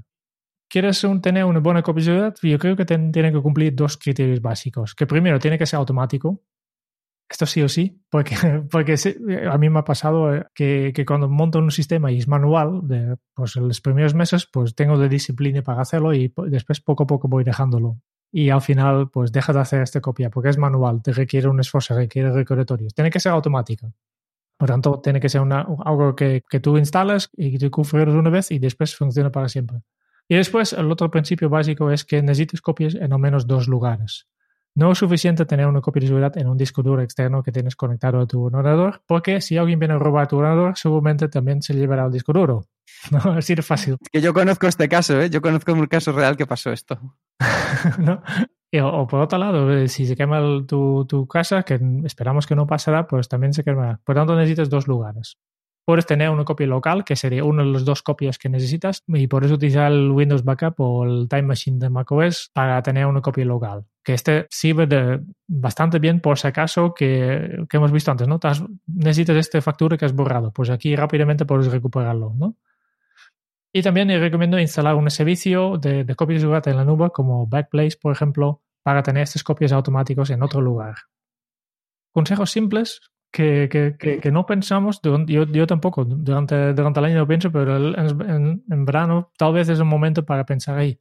¿Quieres 0.70 1.06
tener 1.22 1.46
una 1.46 1.60
buena 1.60 1.82
seguridad? 1.82 2.36
Yo 2.42 2.60
creo 2.60 2.76
que 2.76 2.86
tiene 2.86 3.32
que 3.32 3.42
cumplir 3.42 3.76
dos 3.76 3.98
criterios 3.98 4.40
básicos. 4.40 4.94
Que 4.94 5.08
primero 5.08 5.40
tiene 5.40 5.58
que 5.58 5.66
ser 5.66 5.78
automático, 5.78 6.44
esto 7.30 7.46
sí 7.46 7.62
o 7.62 7.70
sí, 7.70 8.02
porque, 8.10 8.36
porque 8.72 8.96
a 9.50 9.58
mí 9.58 9.70
me 9.70 9.80
ha 9.80 9.84
pasado 9.84 10.36
eh, 10.36 10.46
que, 10.54 10.92
que, 10.94 11.06
cuando 11.06 11.30
monto 11.30 11.60
un 11.60 11.72
sistema 11.72 12.12
y 12.12 12.18
es 12.18 12.28
manual, 12.28 12.82
de, 12.84 13.18
pues 13.34 13.56
en 13.56 13.68
los 13.68 13.82
primeros 13.82 14.16
meses 14.16 14.48
pues 14.52 14.76
tengo 14.76 14.98
de 14.98 15.10
disciplina 15.10 15.62
para 15.62 15.82
hacerlo 15.82 16.14
y 16.14 16.34
después 16.48 16.82
poco 16.82 17.04
a 17.04 17.08
poco 17.08 17.28
voy 17.28 17.44
dejándolo. 17.44 18.02
Y 18.32 18.50
al 18.50 18.62
final 18.62 19.10
pues 19.10 19.32
dejas 19.32 19.56
de 19.56 19.62
hacer 19.62 19.82
esta 19.82 20.02
copia 20.02 20.30
porque 20.30 20.50
es 20.50 20.58
manual, 20.58 21.02
te 21.04 21.14
requiere 21.14 21.48
un 21.48 21.60
esfuerzo, 21.60 21.96
requiere 21.96 22.32
recordatorios. 22.32 22.94
Tiene 22.94 23.10
que 23.12 23.20
ser 23.20 23.32
automática. 23.32 23.92
Por 24.58 24.70
tanto, 24.70 25.00
tiene 25.00 25.22
que 25.22 25.30
ser 25.30 25.42
una, 25.42 25.66
algo 25.86 26.16
que, 26.16 26.44
que 26.50 26.60
tú 26.60 26.78
instalas 26.78 27.30
y 27.34 27.52
que 27.52 27.60
tú 27.60 27.72
configuras 27.72 28.14
una 28.14 28.30
vez 28.30 28.52
y 28.52 28.60
después 28.60 28.96
funciona 28.96 29.32
para 29.32 29.48
siempre. 29.48 29.82
Y 30.32 30.36
después, 30.36 30.74
el 30.74 30.92
otro 30.92 31.10
principio 31.10 31.50
básico 31.50 31.90
es 31.90 32.06
que 32.06 32.22
necesitas 32.22 32.62
copias 32.62 32.94
en 32.94 33.12
al 33.12 33.20
menos 33.20 33.48
dos 33.48 33.68
lugares. 33.68 34.28
No 34.76 34.92
es 34.92 35.00
suficiente 35.00 35.44
tener 35.46 35.66
una 35.66 35.82
copia 35.82 36.02
de 36.02 36.08
seguridad 36.08 36.38
en 36.38 36.48
un 36.48 36.56
disco 36.56 36.84
duro 36.84 37.02
externo 37.02 37.42
que 37.42 37.52
tienes 37.52 37.76
conectado 37.76 38.20
a 38.22 38.28
tu 38.28 38.44
ordenador, 38.46 39.02
porque 39.08 39.42
si 39.42 39.58
alguien 39.58 39.80
viene 39.80 39.96
a 39.96 39.98
robar 39.98 40.28
tu 40.28 40.38
ordenador, 40.38 40.78
seguramente 40.78 41.28
también 41.30 41.64
se 41.64 41.74
llevará 41.74 42.06
el 42.06 42.12
disco 42.12 42.32
duro. 42.32 42.66
No, 43.12 43.20
así 43.32 43.56
de 43.56 43.62
fácil. 43.62 43.98
Que 44.12 44.20
yo 44.20 44.34
conozco 44.34 44.68
este 44.68 44.90
caso, 44.90 45.22
¿eh? 45.22 45.30
Yo 45.30 45.42
conozco 45.42 45.72
un 45.72 45.86
caso 45.88 46.12
real 46.12 46.36
que 46.36 46.46
pasó 46.46 46.72
esto. 46.72 47.00
¿No? 47.98 48.22
o, 48.84 49.08
por 49.08 49.22
otro 49.22 49.40
lado, 49.40 49.72
eh, 49.72 49.88
si 49.88 50.06
se 50.06 50.16
quema 50.16 50.42
tu, 50.68 51.06
tu, 51.06 51.26
casa, 51.26 51.64
que 51.64 51.80
esperamos 52.04 52.46
que 52.46 52.56
no 52.56 52.68
pasará, 52.68 53.08
pues 53.08 53.30
también 53.30 53.54
se 53.54 53.64
quemará. 53.64 54.00
Por 54.04 54.16
tanto, 54.16 54.36
necesitas 54.36 54.70
dos 54.70 54.88
lugares 54.88 55.38
puedes 55.90 56.06
tener 56.06 56.30
una 56.30 56.46
copia 56.46 56.68
local, 56.68 57.04
que 57.04 57.16
sería 57.16 57.44
una 57.44 57.64
de 57.64 57.72
las 57.72 57.84
dos 57.84 58.04
copias 58.04 58.38
que 58.38 58.48
necesitas, 58.48 59.04
y 59.08 59.26
por 59.26 59.44
eso 59.44 59.56
utilizar 59.56 59.92
el 59.92 60.12
Windows 60.12 60.44
Backup 60.44 60.76
o 60.78 61.04
el 61.04 61.28
Time 61.28 61.42
Machine 61.42 61.80
de 61.80 61.90
macOS 61.90 62.52
para 62.54 62.80
tener 62.84 63.08
una 63.08 63.22
copia 63.22 63.44
local. 63.44 63.88
Que 64.04 64.14
este 64.14 64.46
sirve 64.52 64.86
de 64.86 65.20
bastante 65.48 65.98
bien 65.98 66.20
por 66.20 66.38
si 66.38 66.46
acaso 66.46 66.94
que, 66.94 67.66
que 67.68 67.78
hemos 67.78 67.92
visto 67.92 68.12
antes, 68.12 68.28
¿no? 68.28 68.40
necesitas 68.86 69.36
este 69.36 69.62
factura 69.62 69.98
que 69.98 70.06
has 70.06 70.14
borrado, 70.14 70.52
pues 70.52 70.70
aquí 70.70 70.96
rápidamente 70.96 71.48
puedes 71.48 71.72
recuperarlo, 71.72 72.34
¿no? 72.36 72.56
Y 73.74 73.82
también 73.82 74.10
recomiendo 74.10 74.60
instalar 74.60 74.94
un 74.94 75.10
servicio 75.10 75.80
de, 75.80 76.04
de 76.04 76.14
copias 76.14 76.36
de 76.36 76.42
seguridad 76.42 76.68
en 76.68 76.76
la 76.76 76.86
nube 76.86 77.10
como 77.10 77.48
Backblaze, 77.48 77.98
por 78.00 78.12
ejemplo, 78.12 78.62
para 78.84 79.02
tener 79.02 79.24
estas 79.24 79.44
copias 79.44 79.72
automáticos 79.72 80.30
en 80.30 80.44
otro 80.44 80.62
lugar. 80.62 80.98
Consejos 82.12 82.52
simples 82.52 83.02
que, 83.32 83.70
que, 84.00 84.20
que, 84.20 84.32
no 84.32 84.46
pensamos, 84.46 85.02
yo, 85.04 85.46
yo 85.46 85.68
tampoco, 85.68 86.04
durante, 86.04 86.74
durante 86.74 87.00
el 87.00 87.06
año 87.06 87.18
no 87.18 87.28
pienso, 87.28 87.52
pero 87.52 87.78
en, 87.78 88.64
en, 88.70 88.86
verano 88.86 89.32
tal 89.38 89.54
vez 89.54 89.70
es 89.70 89.80
un 89.80 89.88
momento 89.88 90.26
para 90.26 90.46
pensar 90.46 90.78
ahí 90.78 91.00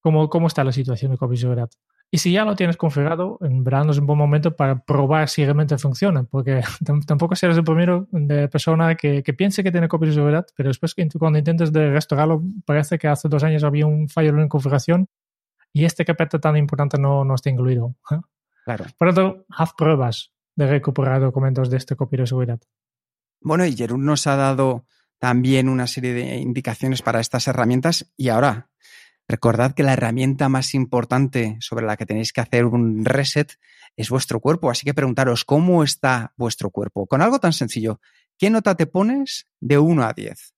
cómo, 0.00 0.28
cómo 0.28 0.48
está 0.48 0.64
la 0.64 0.72
situación 0.72 1.12
de 1.12 1.36
seguridad. 1.36 1.70
Y 2.10 2.18
si 2.18 2.32
ya 2.32 2.44
lo 2.44 2.56
tienes 2.56 2.78
configurado, 2.78 3.38
en 3.42 3.62
verano 3.62 3.92
es 3.92 3.98
un 3.98 4.06
buen 4.06 4.18
momento 4.18 4.56
para 4.56 4.82
probar 4.82 5.28
si 5.28 5.44
realmente 5.44 5.76
funciona, 5.76 6.24
porque 6.24 6.62
tampoco 7.06 7.36
serás 7.36 7.56
el 7.58 7.64
primero 7.64 8.08
de 8.10 8.48
persona 8.48 8.94
que, 8.94 9.22
que 9.22 9.34
piense 9.34 9.62
que 9.62 9.70
tiene 9.70 9.88
copia 9.88 10.08
de 10.08 10.14
seguridad, 10.14 10.46
pero 10.56 10.70
después 10.70 10.94
cuando 11.18 11.38
intentes 11.38 11.72
de 11.72 11.90
restaurarlo, 11.90 12.42
parece 12.64 12.98
que 12.98 13.08
hace 13.08 13.28
dos 13.28 13.44
años 13.44 13.62
había 13.62 13.86
un 13.86 14.08
fallo 14.08 14.30
en 14.30 14.48
configuración 14.48 15.08
y 15.72 15.84
este 15.84 16.04
carpeta 16.04 16.40
tan 16.40 16.56
importante 16.56 16.98
no, 16.98 17.24
no 17.24 17.34
está 17.34 17.50
incluido. 17.50 17.94
Claro. 18.64 18.86
Por 18.98 19.08
lo 19.08 19.14
tanto, 19.14 19.44
haz 19.50 19.72
pruebas 19.74 20.32
de 20.58 20.66
recuperar 20.66 21.20
documentos 21.20 21.70
de 21.70 21.76
este 21.76 21.94
copia 21.94 22.24
de. 22.24 22.58
Bueno, 23.40 23.64
y 23.64 23.76
Jerún 23.76 24.04
nos 24.04 24.26
ha 24.26 24.34
dado 24.34 24.86
también 25.20 25.68
una 25.68 25.86
serie 25.86 26.12
de 26.12 26.38
indicaciones 26.38 27.00
para 27.00 27.20
estas 27.20 27.46
herramientas 27.46 28.12
y 28.16 28.28
ahora 28.28 28.68
recordad 29.28 29.72
que 29.72 29.84
la 29.84 29.92
herramienta 29.92 30.48
más 30.48 30.74
importante 30.74 31.56
sobre 31.60 31.86
la 31.86 31.96
que 31.96 32.06
tenéis 32.06 32.32
que 32.32 32.40
hacer 32.40 32.64
un 32.64 33.04
reset 33.04 33.52
es 33.96 34.10
vuestro 34.10 34.40
cuerpo, 34.40 34.68
así 34.68 34.84
que 34.84 34.94
preguntaros 34.94 35.44
cómo 35.44 35.84
está 35.84 36.32
vuestro 36.36 36.70
cuerpo. 36.70 37.06
Con 37.06 37.22
algo 37.22 37.38
tan 37.38 37.52
sencillo, 37.52 38.00
¿qué 38.36 38.50
nota 38.50 38.74
te 38.74 38.86
pones 38.86 39.46
de 39.60 39.78
1 39.78 40.02
a 40.02 40.12
10? 40.12 40.54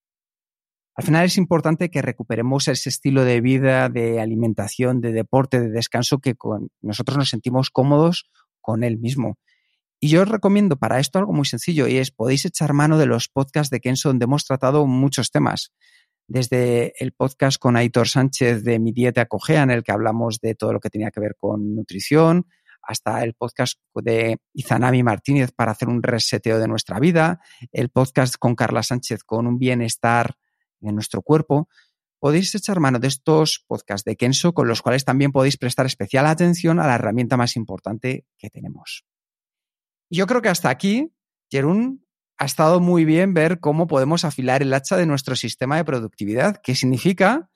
Al 0.95 1.05
final 1.05 1.27
es 1.27 1.37
importante 1.37 1.91
que 1.91 2.01
recuperemos 2.01 2.69
ese 2.69 2.89
estilo 2.89 3.25
de 3.25 3.43
vida, 3.43 3.91
de 3.91 4.19
alimentación, 4.19 5.03
de 5.03 5.13
deporte, 5.13 5.61
de 5.61 5.69
descanso 5.69 6.21
que 6.21 6.37
nosotros 6.81 7.19
nos 7.19 7.29
sentimos 7.29 7.69
cómodos 7.69 8.31
con 8.63 8.83
él 8.83 8.99
mismo. 8.99 9.37
Y 10.03 10.09
yo 10.09 10.23
os 10.23 10.29
recomiendo 10.29 10.77
para 10.77 10.99
esto 10.99 11.19
algo 11.19 11.35
muy 11.35 11.45
sencillo 11.45 11.87
y 11.87 11.99
es 11.99 12.11
podéis 12.11 12.47
echar 12.47 12.73
mano 12.73 12.97
de 12.97 13.05
los 13.05 13.29
podcasts 13.29 13.71
de 13.71 13.81
Kenzo 13.81 14.09
donde 14.09 14.25
hemos 14.25 14.47
tratado 14.47 14.87
muchos 14.87 15.31
temas. 15.31 15.73
Desde 16.27 16.95
el 17.05 17.13
podcast 17.13 17.59
con 17.59 17.77
Aitor 17.77 18.09
Sánchez 18.09 18.65
de 18.65 18.79
Mi 18.79 18.93
Dieta 18.93 19.27
Cogea, 19.27 19.63
en 19.63 19.71
el 19.71 19.83
que 19.83 19.93
hablamos 19.93 20.39
de 20.41 20.55
todo 20.55 20.73
lo 20.73 20.81
que 20.81 20.89
tenía 20.89 21.11
que 21.11 21.21
ver 21.21 21.37
con 21.37 21.75
nutrición, 21.75 22.47
hasta 22.83 23.23
el 23.23 23.35
podcast 23.35 23.79
de 23.95 24.39
Izanami 24.55 25.03
Martínez 25.03 25.53
para 25.53 25.73
hacer 25.73 25.89
un 25.89 26.03
reseteo 26.03 26.59
de 26.59 26.69
nuestra 26.69 26.99
vida, 26.99 27.41
el 27.71 27.91
podcast 27.91 28.37
con 28.39 28.55
Carla 28.55 28.83
Sánchez 28.83 29.23
con 29.23 29.47
un 29.47 29.59
bienestar 29.59 30.37
en 30.81 30.95
nuestro 30.95 31.21
cuerpo. 31.21 31.69
Podéis 32.19 32.55
echar 32.55 32.81
mano 32.81 33.01
de 33.01 33.09
estos 33.09 33.65
podcasts 33.67 34.05
de 34.05 34.17
Kenso, 34.17 34.55
con 34.55 34.67
los 34.67 34.81
cuales 34.81 35.05
también 35.05 35.31
podéis 35.31 35.59
prestar 35.59 35.85
especial 35.85 36.27
atención 36.27 36.81
a 36.81 36.87
la 36.87 36.95
herramienta 36.95 37.37
más 37.37 37.55
importante 37.57 38.25
que 38.39 38.49
tenemos. 38.49 39.05
Yo 40.11 40.27
creo 40.27 40.42
que 40.42 40.49
hasta 40.49 40.70
aquí, 40.70 41.12
Jerún, 41.51 42.05
ha 42.37 42.44
estado 42.44 42.81
muy 42.81 43.05
bien 43.05 43.33
ver 43.33 43.61
cómo 43.61 43.87
podemos 43.87 44.25
afilar 44.25 44.62
el 44.62 44.75
hacha 44.75 44.96
de 44.96 45.07
nuestro 45.07 45.37
sistema 45.37 45.77
de 45.77 45.85
productividad, 45.85 46.57
que 46.62 46.75
significa 46.75 47.49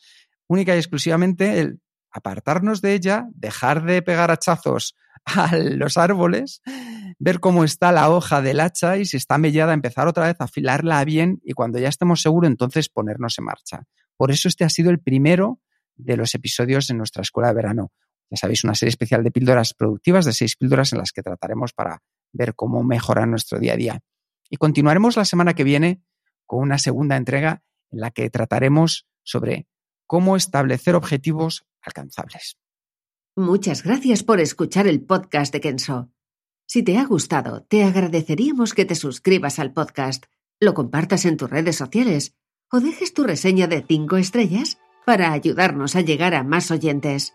única 0.47 0.75
y 0.75 0.79
exclusivamente 0.79 1.59
el 1.59 1.81
apartarnos 2.13 2.81
de 2.81 2.95
ella, 2.95 3.27
dejar 3.35 3.85
de 3.85 4.03
pegar 4.03 4.31
hachazos 4.31 4.95
a 5.25 5.57
los 5.57 5.97
árboles, 5.97 6.61
ver 7.19 7.41
cómo 7.41 7.65
está 7.65 7.91
la 7.91 8.09
hoja 8.11 8.41
del 8.41 8.61
hacha 8.61 8.99
y 8.99 9.07
si 9.07 9.17
está 9.17 9.37
mellada, 9.37 9.73
empezar 9.73 10.07
otra 10.07 10.27
vez 10.27 10.37
a 10.39 10.45
afilarla 10.45 11.05
bien 11.05 11.41
y 11.45 11.55
cuando 11.55 11.79
ya 11.79 11.89
estemos 11.89 12.23
seguros, 12.23 12.51
entonces 12.51 12.89
ponernos 12.89 13.39
en 13.39 13.47
marcha. 13.47 13.83
Por 14.17 14.31
eso 14.31 14.47
este 14.47 14.65
ha 14.65 14.69
sido 14.69 14.91
el 14.91 15.01
primero 15.01 15.61
de 15.97 16.17
los 16.17 16.35
episodios 16.35 16.89
en 16.91 16.99
nuestra 16.99 17.23
escuela 17.23 17.49
de 17.49 17.55
verano. 17.55 17.93
Ya 18.31 18.37
sabéis, 18.37 18.65
una 18.65 18.75
serie 18.75 18.91
especial 18.91 19.25
de 19.25 19.31
píldoras 19.31 19.75
productivas, 19.75 20.25
de 20.25 20.33
seis 20.33 20.57
píldoras 20.57 20.93
en 20.93 20.99
las 20.99 21.11
que 21.11 21.23
trataremos 21.23 21.73
para 21.73 22.01
ver 22.35 22.55
cómo 22.55 22.83
mejorar 22.83 23.27
nuestro 23.27 23.59
día 23.59 23.73
a 23.73 23.77
día. 23.77 24.01
Y 24.51 24.57
continuaremos 24.57 25.17
la 25.17 25.25
semana 25.25 25.55
que 25.55 25.65
viene 25.65 26.03
con 26.45 26.61
una 26.61 26.79
segunda 26.79 27.17
entrega 27.17 27.63
en 27.91 28.01
la 28.01 28.11
que 28.11 28.29
trataremos 28.29 29.07
sobre 29.23 29.67
cómo 30.07 30.37
establecer 30.37 30.95
objetivos 30.95 31.65
alcanzables. 31.81 32.59
Muchas 33.37 33.83
gracias 33.83 34.23
por 34.23 34.41
escuchar 34.41 34.87
el 34.87 35.03
podcast 35.03 35.53
de 35.53 35.61
Kenso. 35.61 36.11
Si 36.67 36.83
te 36.83 36.99
ha 36.99 37.05
gustado, 37.05 37.63
te 37.65 37.85
agradeceríamos 37.85 38.75
que 38.75 38.85
te 38.85 38.95
suscribas 38.95 39.59
al 39.59 39.73
podcast, 39.73 40.27
lo 40.61 40.75
compartas 40.75 41.25
en 41.25 41.37
tus 41.37 41.51
redes 41.51 41.77
sociales 41.77 42.37
o 42.71 42.81
dejes 42.81 43.13
tu 43.13 43.25
reseña 43.25 43.67
de 43.67 43.85
5 43.87 44.17
estrellas 44.17 44.79
para 45.05 45.33
ayudarnos 45.33 45.97
a 45.97 46.01
llegar 46.01 46.35
a 46.35 46.43
más 46.43 46.71
oyentes. 46.71 47.35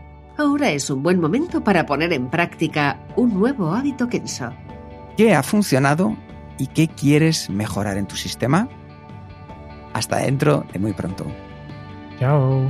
ahora 0.37 0.71
es 0.71 0.89
un 0.89 1.03
buen 1.03 1.19
momento 1.19 1.63
para 1.63 1.85
poner 1.85 2.13
en 2.13 2.29
práctica 2.29 2.99
un 3.15 3.33
nuevo 3.33 3.73
hábito 3.73 4.07
Kenso. 4.07 4.51
¿Qué 5.17 5.35
ha 5.35 5.43
funcionado 5.43 6.15
y 6.57 6.67
qué 6.67 6.87
quieres 6.87 7.49
mejorar 7.49 7.97
en 7.97 8.07
tu 8.07 8.15
sistema? 8.15 8.69
Hasta 9.93 10.17
dentro 10.17 10.65
de 10.71 10.79
muy 10.79 10.93
pronto. 10.93 11.25
Chao. 12.19 12.69